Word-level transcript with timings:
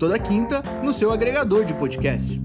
Toda 0.00 0.18
quinta 0.18 0.62
no 0.82 0.94
seu 0.94 1.12
agregador 1.12 1.62
de 1.62 1.74
podcast. 1.74 2.40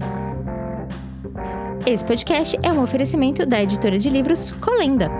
Esse 1.86 2.04
podcast 2.04 2.58
é 2.62 2.70
um 2.70 2.82
oferecimento 2.82 3.46
da 3.46 3.62
editora 3.62 3.98
de 3.98 4.10
livros 4.10 4.50
Colenda. 4.52 5.10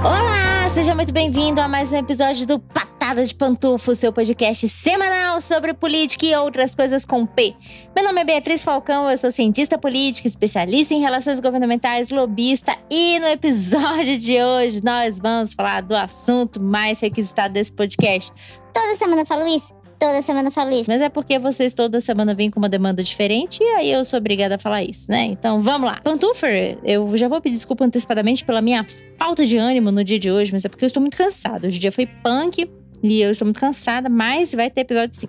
Olá, 0.00 0.70
seja 0.70 0.94
muito 0.94 1.12
bem-vindo 1.12 1.60
a 1.60 1.68
mais 1.68 1.92
um 1.92 1.96
episódio 1.96 2.46
do 2.46 2.58
Patada 3.02 3.24
de 3.24 3.34
Pantufo, 3.34 3.96
seu 3.96 4.12
podcast 4.12 4.68
semanal 4.68 5.40
sobre 5.40 5.74
política 5.74 6.24
e 6.24 6.36
outras 6.36 6.72
coisas 6.72 7.04
com 7.04 7.26
P. 7.26 7.52
Meu 7.96 8.04
nome 8.04 8.20
é 8.20 8.24
Beatriz 8.24 8.62
Falcão, 8.62 9.10
eu 9.10 9.18
sou 9.18 9.32
cientista 9.32 9.76
política, 9.76 10.28
especialista 10.28 10.94
em 10.94 11.00
relações 11.00 11.40
governamentais, 11.40 12.10
lobista, 12.12 12.76
e 12.88 13.18
no 13.18 13.26
episódio 13.26 14.16
de 14.16 14.40
hoje 14.40 14.80
nós 14.84 15.18
vamos 15.18 15.52
falar 15.52 15.80
do 15.80 15.96
assunto 15.96 16.62
mais 16.62 17.00
requisitado 17.00 17.54
desse 17.54 17.72
podcast. 17.72 18.32
Toda 18.72 18.96
semana 18.96 19.22
eu 19.22 19.26
falo 19.26 19.48
isso. 19.48 19.74
Toda 19.98 20.22
semana 20.22 20.46
eu 20.46 20.52
falo 20.52 20.70
isso. 20.70 20.88
Mas 20.88 21.00
é 21.00 21.08
porque 21.08 21.40
vocês 21.40 21.74
toda 21.74 22.00
semana 22.00 22.34
vêm 22.34 22.52
com 22.52 22.60
uma 22.60 22.68
demanda 22.68 23.02
diferente 23.02 23.64
e 23.64 23.66
aí 23.66 23.90
eu 23.90 24.04
sou 24.04 24.20
obrigada 24.20 24.54
a 24.54 24.58
falar 24.58 24.84
isso, 24.84 25.10
né? 25.10 25.24
Então 25.24 25.60
vamos 25.60 25.90
lá. 25.90 26.00
Pantufer, 26.04 26.78
eu 26.84 27.16
já 27.16 27.26
vou 27.26 27.40
pedir 27.40 27.56
desculpa 27.56 27.84
antecipadamente 27.84 28.44
pela 28.44 28.62
minha 28.62 28.86
falta 29.18 29.44
de 29.44 29.58
ânimo 29.58 29.90
no 29.90 30.04
dia 30.04 30.20
de 30.20 30.30
hoje, 30.30 30.52
mas 30.52 30.64
é 30.64 30.68
porque 30.68 30.84
eu 30.84 30.86
estou 30.86 31.00
muito 31.00 31.16
cansada. 31.16 31.66
Hoje 31.66 31.78
o 31.78 31.80
dia 31.80 31.90
foi 31.90 32.06
punk 32.06 32.70
e 33.02 33.20
eu 33.20 33.30
estou 33.30 33.46
muito 33.46 33.60
cansada, 33.60 34.08
mas 34.08 34.52
vai 34.52 34.70
ter 34.70 34.82
episódio 34.82 35.14
sim. 35.14 35.28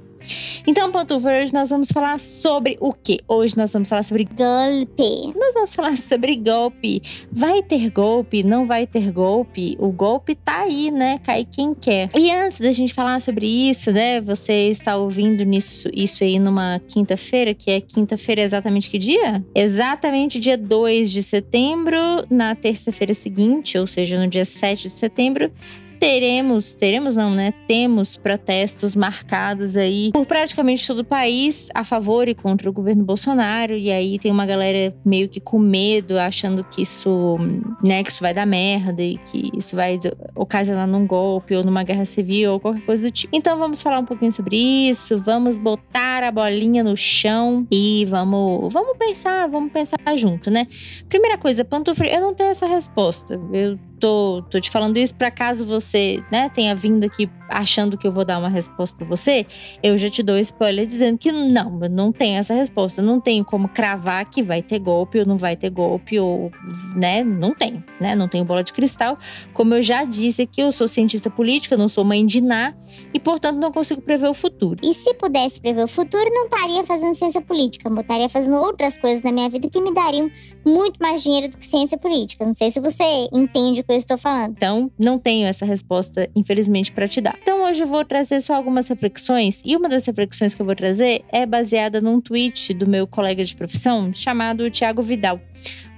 Então, 0.65 0.91
Pantufer, 0.91 1.43
hoje 1.43 1.53
nós 1.53 1.69
vamos 1.69 1.91
falar 1.91 2.19
sobre 2.19 2.77
o 2.79 2.93
quê? 2.93 3.19
Hoje 3.27 3.57
nós 3.57 3.73
vamos 3.73 3.89
falar 3.89 4.03
sobre 4.03 4.23
Golpe. 4.23 5.33
nós 5.37 5.53
vamos 5.53 5.75
falar 5.75 5.97
sobre 5.97 6.35
golpe. 6.35 7.01
Vai 7.31 7.61
ter 7.61 7.89
golpe? 7.89 8.43
Não 8.43 8.65
vai 8.65 8.87
ter 8.87 9.11
golpe? 9.11 9.75
O 9.79 9.91
golpe 9.91 10.35
tá 10.35 10.61
aí, 10.61 10.91
né? 10.91 11.19
Cai 11.19 11.45
quem 11.45 11.73
quer. 11.73 12.09
E 12.17 12.31
antes 12.31 12.59
da 12.59 12.71
gente 12.71 12.93
falar 12.93 13.19
sobre 13.19 13.45
isso, 13.45 13.91
né? 13.91 14.21
Você 14.21 14.69
está 14.69 14.95
ouvindo 14.95 15.43
nisso, 15.43 15.89
isso 15.93 16.23
aí 16.23 16.39
numa 16.39 16.79
quinta-feira, 16.87 17.53
que 17.53 17.69
é 17.69 17.81
quinta-feira 17.81 18.41
exatamente 18.41 18.89
que 18.89 18.97
dia? 18.97 19.43
Exatamente 19.53 20.39
dia 20.39 20.57
2 20.57 21.11
de 21.11 21.21
setembro, 21.21 21.97
na 22.29 22.55
terça-feira 22.55 23.13
seguinte, 23.13 23.77
ou 23.77 23.87
seja, 23.87 24.19
no 24.19 24.27
dia 24.27 24.45
7 24.45 24.83
de 24.83 24.89
setembro, 24.89 25.51
teremos, 25.99 26.75
teremos 26.75 27.15
não, 27.15 27.31
né? 27.31 27.53
Temos 27.67 28.17
protestos 28.17 28.95
marcados 28.95 29.77
aí 29.77 30.11
por 30.13 30.25
praticamente 30.25 30.85
todo 30.85 30.99
o 30.99 31.05
país 31.05 31.69
a 31.73 31.83
favor 31.83 32.27
e 32.27 32.35
contra 32.35 32.69
o 32.69 32.73
governo 32.73 33.03
Bolsonaro. 33.03 33.73
E 33.75 33.91
aí 33.91 34.19
tem 34.19 34.31
uma 34.31 34.45
galera 34.45 34.95
meio 35.05 35.29
que 35.29 35.39
com 35.39 35.59
medo, 35.59 36.17
achando 36.17 36.63
que 36.63 36.81
isso, 36.81 37.37
né, 37.85 38.03
que 38.03 38.11
isso 38.11 38.21
vai 38.21 38.33
dar 38.33 38.45
merda 38.45 39.01
e 39.01 39.17
que 39.17 39.51
isso 39.55 39.75
vai 39.75 39.97
ocasionar 40.35 40.87
num 40.87 41.05
golpe 41.05 41.55
ou 41.55 41.63
numa 41.63 41.83
guerra 41.83 42.05
civil 42.05 42.53
ou 42.53 42.59
qualquer 42.59 42.85
coisa 42.85 43.07
do 43.07 43.11
tipo. 43.11 43.35
Então 43.35 43.57
vamos 43.57 43.81
falar 43.81 43.99
um 43.99 44.05
pouquinho 44.05 44.31
sobre 44.31 44.57
isso, 44.57 45.17
vamos 45.17 45.57
botar 45.57 46.23
a 46.23 46.31
bolinha 46.31 46.83
no 46.83 46.95
chão 46.97 47.67
e 47.71 48.05
vamos, 48.05 48.71
vamos 48.73 48.97
pensar, 48.97 49.47
vamos 49.47 49.71
pensar 49.71 49.97
junto, 50.15 50.49
né? 50.49 50.67
Primeira 51.09 51.37
coisa, 51.37 51.63
Pantufre, 51.63 52.09
eu 52.09 52.21
não 52.21 52.33
tenho 52.33 52.49
essa 52.49 52.65
resposta. 52.65 53.39
Eu 53.51 53.77
tô, 53.99 54.43
tô 54.49 54.59
te 54.59 54.69
falando 54.69 54.97
isso 54.97 55.15
para 55.15 55.31
caso 55.31 55.65
você, 55.65 56.23
né, 56.31 56.49
tenha 56.49 56.75
vindo 56.75 57.03
aqui 57.03 57.29
achando 57.49 57.97
que 57.97 58.07
eu 58.07 58.11
vou 58.11 58.25
dar 58.25 58.39
uma 58.39 58.49
resposta 58.49 58.97
para 58.97 59.05
você, 59.05 59.45
eu 59.81 59.97
já 59.97 60.09
te 60.09 60.23
dou 60.23 60.37
spoiler 60.39 60.85
dizendo 60.85 61.17
que 61.17 61.31
não, 61.31 61.79
não 61.91 62.11
tenho 62.11 62.39
essa 62.39 62.53
resposta, 62.53 63.01
não 63.01 63.19
tenho 63.19 63.45
como 63.45 63.69
cravar 63.69 64.25
que 64.29 64.41
vai 64.41 64.61
ter 64.61 64.79
golpe 64.79 65.19
ou 65.19 65.25
não 65.25 65.37
vai 65.37 65.55
ter 65.55 65.69
golpe 65.69 66.19
ou, 66.19 66.51
né, 66.95 67.23
não 67.23 67.53
tem, 67.53 67.83
né, 67.99 68.15
não 68.15 68.27
tenho 68.27 68.43
bola 68.43 68.63
de 68.63 68.73
cristal. 68.73 69.17
Como 69.53 69.73
eu 69.73 69.81
já 69.81 70.03
disse 70.03 70.45
que 70.45 70.61
eu 70.61 70.71
sou 70.71 70.87
cientista 70.87 71.29
política, 71.29 71.77
não 71.77 71.87
sou 71.87 72.03
mãe 72.03 72.25
de 72.25 72.41
Ná 72.41 72.73
e, 73.13 73.19
portanto, 73.19 73.57
não 73.57 73.71
consigo 73.71 74.01
prever 74.01 74.29
o 74.29 74.33
futuro. 74.33 74.79
E 74.83 74.93
se 74.93 75.13
pudesse 75.15 75.59
prever 75.61 75.83
o 75.83 75.87
futuro, 75.87 76.25
não 76.29 76.45
estaria 76.45 76.83
fazendo 76.83 77.15
ciência 77.15 77.41
política. 77.41 77.89
Eu 77.89 77.99
estaria 77.99 78.29
fazendo 78.29 78.55
outras 78.57 78.97
coisas 78.97 79.23
na 79.23 79.31
minha 79.31 79.49
vida 79.49 79.69
que 79.69 79.81
me 79.81 79.93
dariam 79.93 80.29
muito 80.65 80.97
mais 80.99 81.23
dinheiro 81.23 81.49
do 81.49 81.57
que 81.57 81.65
ciência 81.65 81.97
política. 81.97 82.45
Não 82.45 82.55
sei 82.55 82.71
se 82.71 82.79
você 82.79 83.03
entende 83.33 83.81
o 83.81 83.83
que 83.83 83.92
eu 83.93 83.97
estou 83.97 84.17
falando. 84.17 84.51
Então, 84.51 84.91
não 84.97 85.17
tenho 85.17 85.47
essa 85.47 85.65
resposta, 85.65 86.29
infelizmente, 86.35 86.91
para 86.91 87.07
te 87.07 87.21
dar. 87.21 87.37
Então, 87.41 87.63
hoje 87.63 87.83
eu 87.83 87.87
vou 87.87 88.03
trazer 88.03 88.41
só 88.41 88.53
algumas 88.53 88.87
reflexões. 88.87 89.61
E 89.65 89.75
uma 89.75 89.89
das 89.89 90.05
reflexões 90.05 90.53
que 90.53 90.61
eu 90.61 90.65
vou 90.65 90.75
trazer 90.75 91.23
é 91.29 91.45
baseada 91.45 92.01
num 92.01 92.19
tweet 92.19 92.73
do 92.73 92.87
meu 92.87 93.07
colega 93.07 93.43
de 93.43 93.55
profissão 93.55 94.13
chamado 94.13 94.69
Tiago 94.69 95.01
Vidal. 95.01 95.39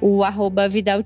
O 0.02 0.24
arroba 0.24 0.68
Vidal 0.68 1.04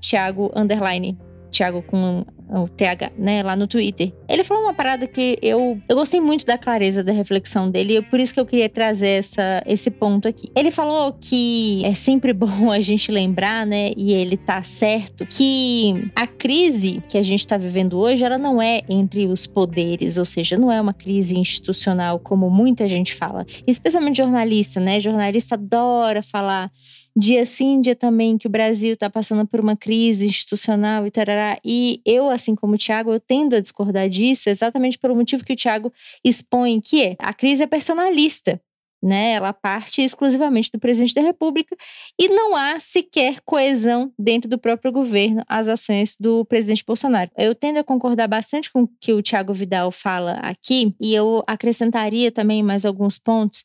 underline. 0.54 1.18
Thiago 1.50 1.82
com 1.82 2.24
o 2.52 2.68
TH, 2.68 3.12
né, 3.16 3.42
lá 3.42 3.54
no 3.54 3.66
Twitter. 3.66 4.12
Ele 4.28 4.44
falou 4.44 4.64
uma 4.64 4.74
parada 4.74 5.06
que 5.06 5.38
eu, 5.42 5.80
eu 5.88 5.96
gostei 5.96 6.20
muito 6.20 6.44
da 6.44 6.58
clareza 6.58 7.04
da 7.04 7.12
reflexão 7.12 7.70
dele, 7.70 7.98
e 7.98 8.02
por 8.02 8.18
isso 8.18 8.34
que 8.34 8.40
eu 8.40 8.46
queria 8.46 8.68
trazer 8.68 9.18
essa, 9.18 9.62
esse 9.66 9.90
ponto 9.90 10.26
aqui. 10.26 10.50
Ele 10.56 10.70
falou 10.70 11.12
que 11.12 11.82
é 11.84 11.94
sempre 11.94 12.32
bom 12.34 12.70
a 12.70 12.80
gente 12.80 13.10
lembrar, 13.12 13.66
né, 13.66 13.92
e 13.96 14.12
ele 14.12 14.36
tá 14.36 14.62
certo, 14.62 15.26
que 15.26 16.10
a 16.14 16.26
crise 16.26 17.02
que 17.08 17.18
a 17.18 17.22
gente 17.22 17.46
tá 17.46 17.56
vivendo 17.56 17.98
hoje, 17.98 18.24
ela 18.24 18.38
não 18.38 18.60
é 18.60 18.80
entre 18.88 19.26
os 19.26 19.46
poderes, 19.46 20.16
ou 20.16 20.24
seja, 20.24 20.58
não 20.58 20.72
é 20.72 20.80
uma 20.80 20.94
crise 20.94 21.38
institucional 21.38 22.18
como 22.18 22.50
muita 22.50 22.88
gente 22.88 23.14
fala, 23.14 23.44
especialmente 23.66 24.16
jornalista, 24.16 24.80
né? 24.80 25.00
Jornalista 25.00 25.54
adora 25.54 26.22
falar 26.22 26.70
dia 27.16 27.44
sim, 27.44 27.80
dia 27.80 27.96
também 27.96 28.38
que 28.38 28.46
o 28.46 28.50
Brasil 28.50 28.94
está 28.94 29.10
passando 29.10 29.46
por 29.46 29.60
uma 29.60 29.76
crise 29.76 30.26
institucional 30.26 31.06
e 31.06 31.10
tarará. 31.10 31.58
E 31.64 32.00
eu, 32.04 32.30
assim 32.30 32.54
como 32.54 32.74
o 32.74 32.78
Tiago, 32.78 33.12
eu 33.12 33.20
tendo 33.20 33.56
a 33.56 33.60
discordar 33.60 34.08
disso 34.08 34.48
exatamente 34.48 34.98
pelo 34.98 35.16
motivo 35.16 35.44
que 35.44 35.52
o 35.52 35.56
Tiago 35.56 35.92
expõe, 36.24 36.80
que 36.80 37.02
é 37.02 37.16
a 37.18 37.32
crise 37.32 37.62
é 37.62 37.66
personalista. 37.66 38.60
Né, 39.02 39.32
ela 39.32 39.54
parte 39.54 40.02
exclusivamente 40.02 40.70
do 40.70 40.78
presidente 40.78 41.14
da 41.14 41.22
República 41.22 41.74
e 42.20 42.28
não 42.28 42.54
há 42.54 42.78
sequer 42.78 43.40
coesão 43.46 44.12
dentro 44.18 44.46
do 44.46 44.58
próprio 44.58 44.92
governo 44.92 45.42
às 45.48 45.68
ações 45.68 46.18
do 46.20 46.44
presidente 46.44 46.84
Bolsonaro. 46.86 47.30
Eu 47.34 47.54
tendo 47.54 47.78
a 47.78 47.82
concordar 47.82 48.28
bastante 48.28 48.70
com 48.70 48.82
o 48.82 48.88
que 49.00 49.14
o 49.14 49.22
Tiago 49.22 49.54
Vidal 49.54 49.90
fala 49.90 50.32
aqui 50.32 50.94
e 51.00 51.14
eu 51.14 51.42
acrescentaria 51.46 52.30
também 52.30 52.62
mais 52.62 52.84
alguns 52.84 53.16
pontos 53.16 53.64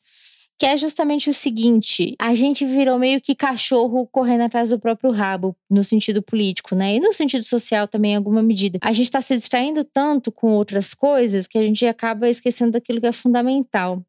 que 0.58 0.66
é 0.66 0.76
justamente 0.76 1.28
o 1.28 1.34
seguinte: 1.34 2.14
a 2.18 2.34
gente 2.34 2.64
virou 2.64 2.98
meio 2.98 3.20
que 3.20 3.34
cachorro 3.34 4.06
correndo 4.06 4.42
atrás 4.42 4.70
do 4.70 4.78
próprio 4.78 5.10
rabo, 5.10 5.56
no 5.70 5.84
sentido 5.84 6.22
político, 6.22 6.74
né? 6.74 6.96
E 6.96 7.00
no 7.00 7.12
sentido 7.12 7.44
social 7.44 7.86
também, 7.86 8.12
em 8.12 8.16
alguma 8.16 8.42
medida. 8.42 8.78
A 8.82 8.92
gente 8.92 9.06
está 9.06 9.20
se 9.20 9.34
distraindo 9.34 9.84
tanto 9.84 10.32
com 10.32 10.52
outras 10.52 10.94
coisas 10.94 11.46
que 11.46 11.58
a 11.58 11.66
gente 11.66 11.84
acaba 11.86 12.28
esquecendo 12.28 12.72
daquilo 12.72 13.00
que 13.00 13.06
é 13.06 13.12
fundamental. 13.12 14.02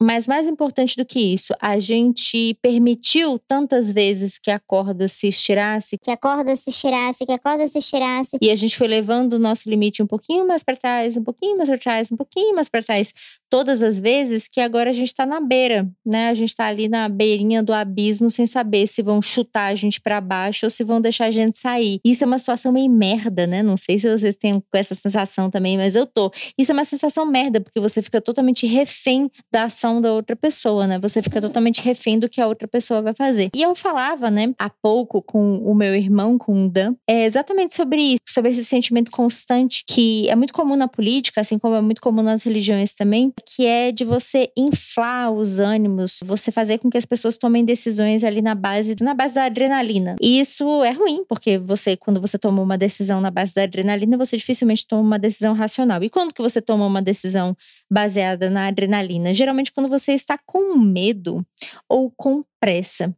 Mas 0.00 0.28
mais 0.28 0.46
importante 0.46 0.96
do 0.96 1.04
que 1.04 1.18
isso, 1.18 1.52
a 1.60 1.80
gente 1.80 2.56
permitiu 2.62 3.36
tantas 3.36 3.90
vezes 3.90 4.38
que 4.38 4.48
a 4.48 4.60
corda 4.60 5.08
se 5.08 5.26
estirasse. 5.26 5.98
Que 5.98 6.12
a 6.12 6.16
corda 6.16 6.54
se 6.54 6.70
estirasse, 6.70 7.26
que 7.26 7.32
a 7.32 7.38
corda 7.38 7.66
se 7.66 7.78
estirasse. 7.78 8.38
E 8.40 8.48
a 8.48 8.54
gente 8.54 8.76
foi 8.76 8.86
levando 8.86 9.32
o 9.32 9.38
nosso 9.40 9.68
limite 9.68 10.00
um 10.00 10.06
pouquinho 10.06 10.46
mais 10.46 10.62
para 10.62 10.76
trás, 10.76 11.16
um 11.16 11.24
pouquinho 11.24 11.56
mais 11.56 11.68
para 11.68 11.78
trás, 11.78 12.12
um 12.12 12.16
pouquinho 12.16 12.54
mais 12.54 12.68
para 12.68 12.80
trás, 12.80 13.12
todas 13.50 13.82
as 13.82 13.98
vezes 13.98 14.48
que 14.48 14.60
agora 14.60 14.90
a 14.90 14.92
gente 14.92 15.08
está 15.08 15.26
na 15.26 15.40
beira, 15.40 15.88
né? 16.04 16.28
A 16.28 16.34
gente 16.34 16.50
está 16.50 16.66
ali 16.66 16.88
na 16.88 17.08
beirinha 17.08 17.62
do 17.62 17.72
abismo 17.72 18.30
sem 18.30 18.46
saber 18.46 18.86
se 18.86 19.02
vão 19.02 19.20
chutar 19.20 19.72
a 19.72 19.74
gente 19.74 20.00
para 20.00 20.20
baixo 20.20 20.66
ou 20.66 20.70
se 20.70 20.84
vão 20.84 21.00
deixar 21.00 21.26
a 21.26 21.30
gente 21.30 21.58
sair. 21.58 22.00
Isso 22.04 22.24
é 22.24 22.26
uma 22.26 22.38
situação 22.38 22.72
meio 22.72 22.90
merda, 22.90 23.46
né? 23.46 23.62
Não 23.62 23.76
sei 23.76 23.98
se 23.98 24.10
vocês 24.10 24.36
têm 24.36 24.62
essa 24.74 24.94
sensação 24.94 25.50
também, 25.50 25.76
mas 25.76 25.94
eu 25.94 26.06
tô. 26.06 26.30
Isso 26.56 26.72
é 26.72 26.74
uma 26.74 26.84
sensação 26.84 27.24
merda, 27.26 27.60
porque 27.60 27.80
você 27.80 28.02
fica 28.02 28.20
totalmente 28.20 28.66
refém 28.66 29.30
da 29.52 29.64
ação 29.64 30.00
da 30.00 30.12
outra 30.12 30.36
pessoa, 30.36 30.86
né? 30.86 30.98
Você 30.98 31.22
fica 31.22 31.40
totalmente 31.40 31.82
refém 31.82 32.18
do 32.18 32.28
que 32.28 32.40
a 32.40 32.46
outra 32.46 32.68
pessoa 32.68 33.02
vai 33.02 33.14
fazer. 33.14 33.50
E 33.54 33.62
eu 33.62 33.74
falava, 33.74 34.30
né, 34.30 34.52
há 34.58 34.70
pouco 34.70 35.22
com 35.22 35.58
o 35.58 35.74
meu 35.74 35.94
irmão, 35.94 36.38
com 36.38 36.66
o 36.66 36.68
Dan, 36.68 36.94
é 37.08 37.24
exatamente 37.24 37.74
sobre 37.74 38.00
isso, 38.00 38.22
sobre 38.28 38.50
esse 38.50 38.64
sentimento 38.64 39.10
constante 39.10 39.84
que 39.88 40.28
é 40.28 40.36
muito 40.36 40.52
comum 40.52 40.76
na 40.76 40.88
política, 40.88 41.40
assim 41.40 41.58
como 41.58 41.74
é 41.74 41.80
muito 41.80 42.00
comum 42.00 42.22
nas 42.22 42.42
religiões 42.42 42.94
também, 42.94 43.32
que 43.40 43.66
é 43.66 43.92
de 43.92 44.04
você 44.04 44.50
inflar 44.56 45.30
os 45.32 45.58
ânimos, 45.58 46.20
você 46.24 46.50
fazer 46.50 46.78
com 46.78 46.90
que 46.90 46.96
as 46.96 47.04
pessoas 47.04 47.38
tomem 47.38 47.64
decisões 47.64 48.24
ali 48.24 48.42
na 48.42 48.54
base, 48.54 48.96
na 49.00 49.14
base 49.14 49.34
da 49.34 49.44
adrenalina. 49.44 50.16
E 50.20 50.40
isso 50.40 50.84
é 50.84 50.92
ruim, 50.92 51.24
porque 51.28 51.58
você, 51.58 51.96
quando 51.96 52.20
você 52.20 52.38
toma 52.38 52.62
uma 52.62 52.78
decisão 52.78 53.20
na 53.20 53.30
base 53.30 53.54
da 53.54 53.62
adrenalina, 53.62 54.16
você 54.16 54.36
dificilmente 54.36 54.86
toma 54.86 55.02
uma 55.02 55.18
decisão 55.18 55.54
racional. 55.54 56.02
E 56.02 56.10
quando 56.10 56.32
que 56.32 56.42
você 56.42 56.60
toma 56.60 56.86
uma 56.86 57.02
decisão 57.02 57.56
baseada 57.90 58.50
na 58.50 58.66
adrenalina? 58.68 59.34
Geralmente 59.34 59.72
quando 59.72 59.88
você 59.88 60.12
está 60.12 60.38
com 60.46 60.76
medo 60.78 61.44
ou 61.88 62.10
com 62.10 62.44
pressa. 62.60 63.14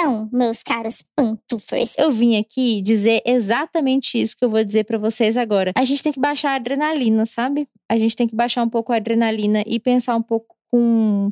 Então, 0.00 0.30
meus 0.32 0.62
caros 0.62 1.04
pantufers, 1.14 1.94
Eu 1.98 2.10
vim 2.10 2.38
aqui 2.38 2.80
dizer 2.80 3.20
exatamente 3.26 4.18
isso 4.18 4.34
que 4.34 4.42
eu 4.42 4.48
vou 4.48 4.64
dizer 4.64 4.84
pra 4.84 4.96
vocês 4.96 5.36
agora. 5.36 5.72
A 5.76 5.84
gente 5.84 6.02
tem 6.02 6.10
que 6.10 6.18
baixar 6.18 6.52
a 6.52 6.54
adrenalina, 6.54 7.26
sabe? 7.26 7.68
A 7.86 7.98
gente 7.98 8.16
tem 8.16 8.26
que 8.26 8.34
baixar 8.34 8.62
um 8.62 8.68
pouco 8.70 8.94
a 8.94 8.96
adrenalina 8.96 9.62
e 9.66 9.78
pensar 9.78 10.16
um 10.16 10.22
pouco 10.22 10.56
com 10.70 11.30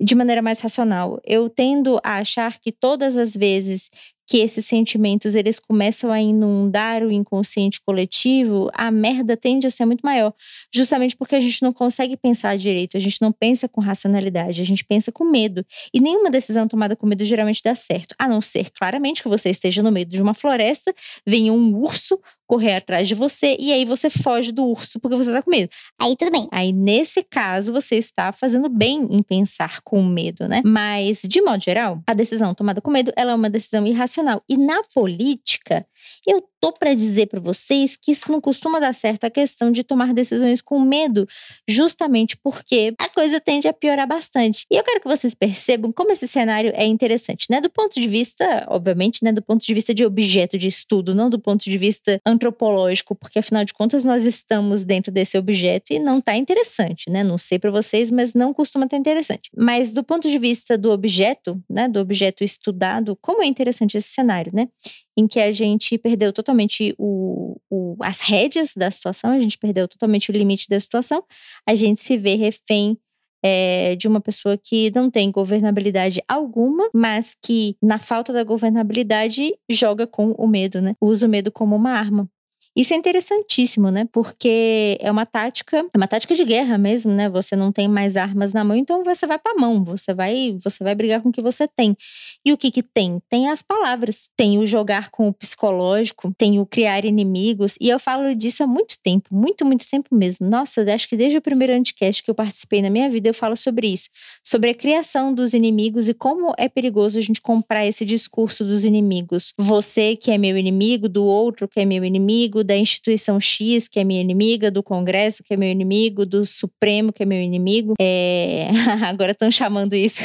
de 0.00 0.14
maneira 0.14 0.40
mais 0.40 0.60
racional. 0.60 1.20
Eu 1.24 1.50
tendo 1.50 2.00
a 2.02 2.16
achar 2.16 2.58
que 2.58 2.72
todas 2.72 3.18
as 3.18 3.34
vezes 3.34 3.90
que 4.26 4.38
esses 4.38 4.64
sentimentos 4.66 5.34
eles 5.34 5.58
começam 5.58 6.10
a 6.10 6.20
inundar 6.20 7.02
o 7.02 7.12
inconsciente 7.12 7.80
coletivo, 7.84 8.70
a 8.72 8.90
merda 8.90 9.36
tende 9.36 9.66
a 9.66 9.70
ser 9.70 9.84
muito 9.84 10.00
maior, 10.02 10.32
justamente 10.74 11.16
porque 11.16 11.34
a 11.34 11.40
gente 11.40 11.62
não 11.62 11.72
consegue 11.72 12.16
pensar 12.16 12.56
direito, 12.56 12.96
a 12.96 13.00
gente 13.00 13.20
não 13.20 13.32
pensa 13.32 13.68
com 13.68 13.80
racionalidade, 13.80 14.60
a 14.60 14.64
gente 14.64 14.84
pensa 14.84 15.12
com 15.12 15.24
medo. 15.24 15.64
E 15.92 16.00
nenhuma 16.00 16.30
decisão 16.30 16.66
tomada 16.66 16.96
com 16.96 17.06
medo 17.06 17.24
geralmente 17.24 17.62
dá 17.62 17.74
certo, 17.74 18.14
a 18.18 18.26
não 18.26 18.40
ser 18.40 18.70
claramente 18.70 19.22
que 19.22 19.28
você 19.28 19.50
esteja 19.50 19.82
no 19.82 19.92
meio 19.92 20.06
de 20.06 20.20
uma 20.22 20.34
floresta, 20.34 20.94
venha 21.26 21.52
um 21.52 21.74
urso 21.76 22.18
correr 22.46 22.76
atrás 22.76 23.08
de 23.08 23.14
você 23.14 23.56
e 23.58 23.72
aí 23.72 23.84
você 23.84 24.10
foge 24.10 24.52
do 24.52 24.64
urso 24.64 25.00
porque 25.00 25.16
você 25.16 25.32
tá 25.32 25.42
com 25.42 25.50
medo. 25.50 25.68
aí 26.00 26.16
tudo 26.16 26.30
bem. 26.30 26.48
Aí, 26.52 26.72
nesse 26.72 27.22
caso, 27.22 27.72
você 27.72 27.96
está 27.96 28.32
fazendo 28.32 28.68
bem 28.68 29.06
em 29.10 29.22
pensar 29.22 29.80
com 29.82 30.02
medo, 30.02 30.48
né? 30.48 30.62
Mas, 30.64 31.20
de 31.22 31.40
modo 31.40 31.62
geral, 31.62 32.02
a 32.06 32.14
decisão 32.14 32.54
tomada 32.54 32.80
com 32.80 32.90
medo, 32.90 33.12
ela 33.16 33.32
é 33.32 33.34
uma 33.34 33.50
decisão 33.50 33.86
irracional. 33.86 34.42
E 34.48 34.56
na 34.56 34.82
política, 34.94 35.86
eu 36.26 36.42
tô 36.60 36.72
para 36.72 36.94
dizer 36.94 37.26
para 37.26 37.40
vocês 37.40 37.96
que 37.96 38.12
isso 38.12 38.30
não 38.32 38.40
costuma 38.40 38.80
dar 38.80 38.94
certo 38.94 39.24
a 39.24 39.30
questão 39.30 39.70
de 39.70 39.84
tomar 39.84 40.14
decisões 40.14 40.62
com 40.62 40.80
medo, 40.80 41.26
justamente 41.68 42.36
porque 42.36 42.94
a 42.98 43.08
coisa 43.08 43.40
tende 43.40 43.68
a 43.68 43.72
piorar 43.72 44.06
bastante. 44.08 44.66
E 44.70 44.76
eu 44.76 44.82
quero 44.82 45.00
que 45.00 45.08
vocês 45.08 45.34
percebam 45.34 45.92
como 45.92 46.12
esse 46.12 46.26
cenário 46.26 46.72
é 46.74 46.86
interessante, 46.86 47.46
né? 47.50 47.60
Do 47.60 47.70
ponto 47.70 48.00
de 48.00 48.08
vista, 48.08 48.66
obviamente, 48.68 49.22
né, 49.22 49.32
do 49.32 49.42
ponto 49.42 49.64
de 49.64 49.74
vista 49.74 49.92
de 49.92 50.04
objeto 50.04 50.56
de 50.56 50.68
estudo, 50.68 51.14
não 51.14 51.28
do 51.28 51.38
ponto 51.38 51.62
de 51.64 51.76
vista 51.76 52.20
antropológico, 52.26 53.14
porque 53.14 53.38
afinal 53.38 53.64
de 53.64 53.74
contas 53.74 54.04
nós 54.04 54.24
estamos 54.24 54.84
dentro 54.84 55.12
desse 55.12 55.36
objeto 55.36 55.92
e 55.92 55.98
não 55.98 56.20
tá 56.20 56.34
interessante, 56.36 57.10
né? 57.10 57.22
Não 57.22 57.38
sei 57.38 57.58
para 57.58 57.70
vocês, 57.70 58.10
mas 58.10 58.34
não 58.34 58.54
costuma 58.54 58.86
estar 58.86 58.96
interessante. 58.96 59.50
Mas 59.56 59.92
do 59.92 60.02
ponto 60.02 60.30
de 60.30 60.38
vista 60.38 60.78
do 60.78 60.90
objeto, 60.90 61.62
né, 61.68 61.88
do 61.88 62.00
objeto 62.00 62.42
estudado, 62.42 63.16
como 63.20 63.42
é 63.42 63.46
interessante 63.46 63.96
esse 63.96 64.08
cenário, 64.08 64.52
né? 64.54 64.68
Em 65.16 65.26
que 65.28 65.38
a 65.40 65.52
gente 65.52 65.96
perdeu 65.98 66.32
totalmente 66.32 66.94
o, 66.98 67.56
o- 67.70 67.96
as 68.00 68.20
rédeas 68.20 68.72
da 68.76 68.90
situação, 68.90 69.30
a 69.30 69.40
gente 69.40 69.58
perdeu 69.58 69.86
totalmente 69.88 70.30
o 70.30 70.32
limite 70.32 70.68
da 70.68 70.78
situação, 70.80 71.24
a 71.66 71.74
gente 71.74 72.00
se 72.00 72.16
vê 72.16 72.34
refém 72.34 72.98
é, 73.44 73.94
de 73.96 74.08
uma 74.08 74.20
pessoa 74.20 74.56
que 74.56 74.90
não 74.94 75.10
tem 75.10 75.30
governabilidade 75.30 76.22
alguma, 76.26 76.88
mas 76.94 77.36
que, 77.44 77.76
na 77.82 77.98
falta 77.98 78.32
da 78.32 78.42
governabilidade, 78.42 79.54
joga 79.70 80.06
com 80.06 80.30
o 80.32 80.46
medo, 80.48 80.80
né? 80.80 80.96
Usa 81.00 81.26
o 81.26 81.28
medo 81.30 81.52
como 81.52 81.76
uma 81.76 81.90
arma. 81.92 82.28
Isso 82.76 82.92
é 82.92 82.96
interessantíssimo, 82.96 83.88
né? 83.90 84.04
Porque 84.12 84.98
é 85.00 85.08
uma 85.08 85.24
tática, 85.24 85.78
é 85.78 85.96
uma 85.96 86.08
tática 86.08 86.34
de 86.34 86.44
guerra 86.44 86.76
mesmo, 86.76 87.12
né? 87.12 87.28
Você 87.28 87.54
não 87.54 87.70
tem 87.70 87.86
mais 87.86 88.16
armas 88.16 88.52
na 88.52 88.64
mão, 88.64 88.76
então 88.76 89.04
você 89.04 89.28
vai 89.28 89.38
pra 89.38 89.54
mão, 89.54 89.84
você 89.84 90.12
vai, 90.12 90.58
você 90.60 90.82
vai 90.82 90.92
brigar 90.92 91.22
com 91.22 91.28
o 91.28 91.32
que 91.32 91.40
você 91.40 91.68
tem. 91.68 91.96
E 92.44 92.52
o 92.52 92.56
que 92.58 92.72
que 92.72 92.82
tem? 92.82 93.20
Tem 93.28 93.48
as 93.48 93.62
palavras, 93.62 94.28
tem 94.36 94.58
o 94.58 94.66
jogar 94.66 95.10
com 95.10 95.28
o 95.28 95.32
psicológico, 95.32 96.34
tem 96.36 96.58
o 96.58 96.66
criar 96.66 97.04
inimigos, 97.04 97.76
e 97.80 97.88
eu 97.88 98.00
falo 98.00 98.34
disso 98.34 98.64
há 98.64 98.66
muito 98.66 98.96
tempo, 99.00 99.32
muito, 99.32 99.64
muito 99.64 99.88
tempo 99.88 100.12
mesmo. 100.12 100.48
Nossa, 100.48 100.82
acho 100.92 101.08
que 101.08 101.16
desde 101.16 101.38
o 101.38 101.42
primeiro 101.42 101.72
anticast 101.72 102.24
que 102.24 102.30
eu 102.30 102.34
participei 102.34 102.82
na 102.82 102.90
minha 102.90 103.08
vida, 103.08 103.28
eu 103.28 103.34
falo 103.34 103.56
sobre 103.56 103.86
isso, 103.86 104.08
sobre 104.42 104.70
a 104.70 104.74
criação 104.74 105.32
dos 105.32 105.54
inimigos 105.54 106.08
e 106.08 106.14
como 106.14 106.52
é 106.58 106.68
perigoso 106.68 107.18
a 107.18 107.22
gente 107.22 107.40
comprar 107.40 107.86
esse 107.86 108.04
discurso 108.04 108.64
dos 108.64 108.84
inimigos. 108.84 109.52
Você 109.56 110.16
que 110.16 110.32
é 110.32 110.38
meu 110.38 110.56
inimigo, 110.56 111.08
do 111.08 111.24
outro 111.24 111.68
que 111.68 111.78
é 111.78 111.84
meu 111.84 112.04
inimigo, 112.04 112.63
da 112.64 112.76
instituição 112.76 113.38
X 113.38 113.86
que 113.88 114.00
é 114.00 114.04
minha 114.04 114.20
inimiga, 114.20 114.70
do 114.70 114.82
Congresso 114.82 115.42
que 115.42 115.54
é 115.54 115.56
meu 115.56 115.68
inimigo, 115.68 116.26
do 116.26 116.44
Supremo 116.44 117.12
que 117.12 117.22
é 117.22 117.26
meu 117.26 117.40
inimigo. 117.40 117.94
É... 118.00 118.68
Agora 119.06 119.32
estão 119.32 119.50
chamando 119.50 119.94
isso. 119.94 120.22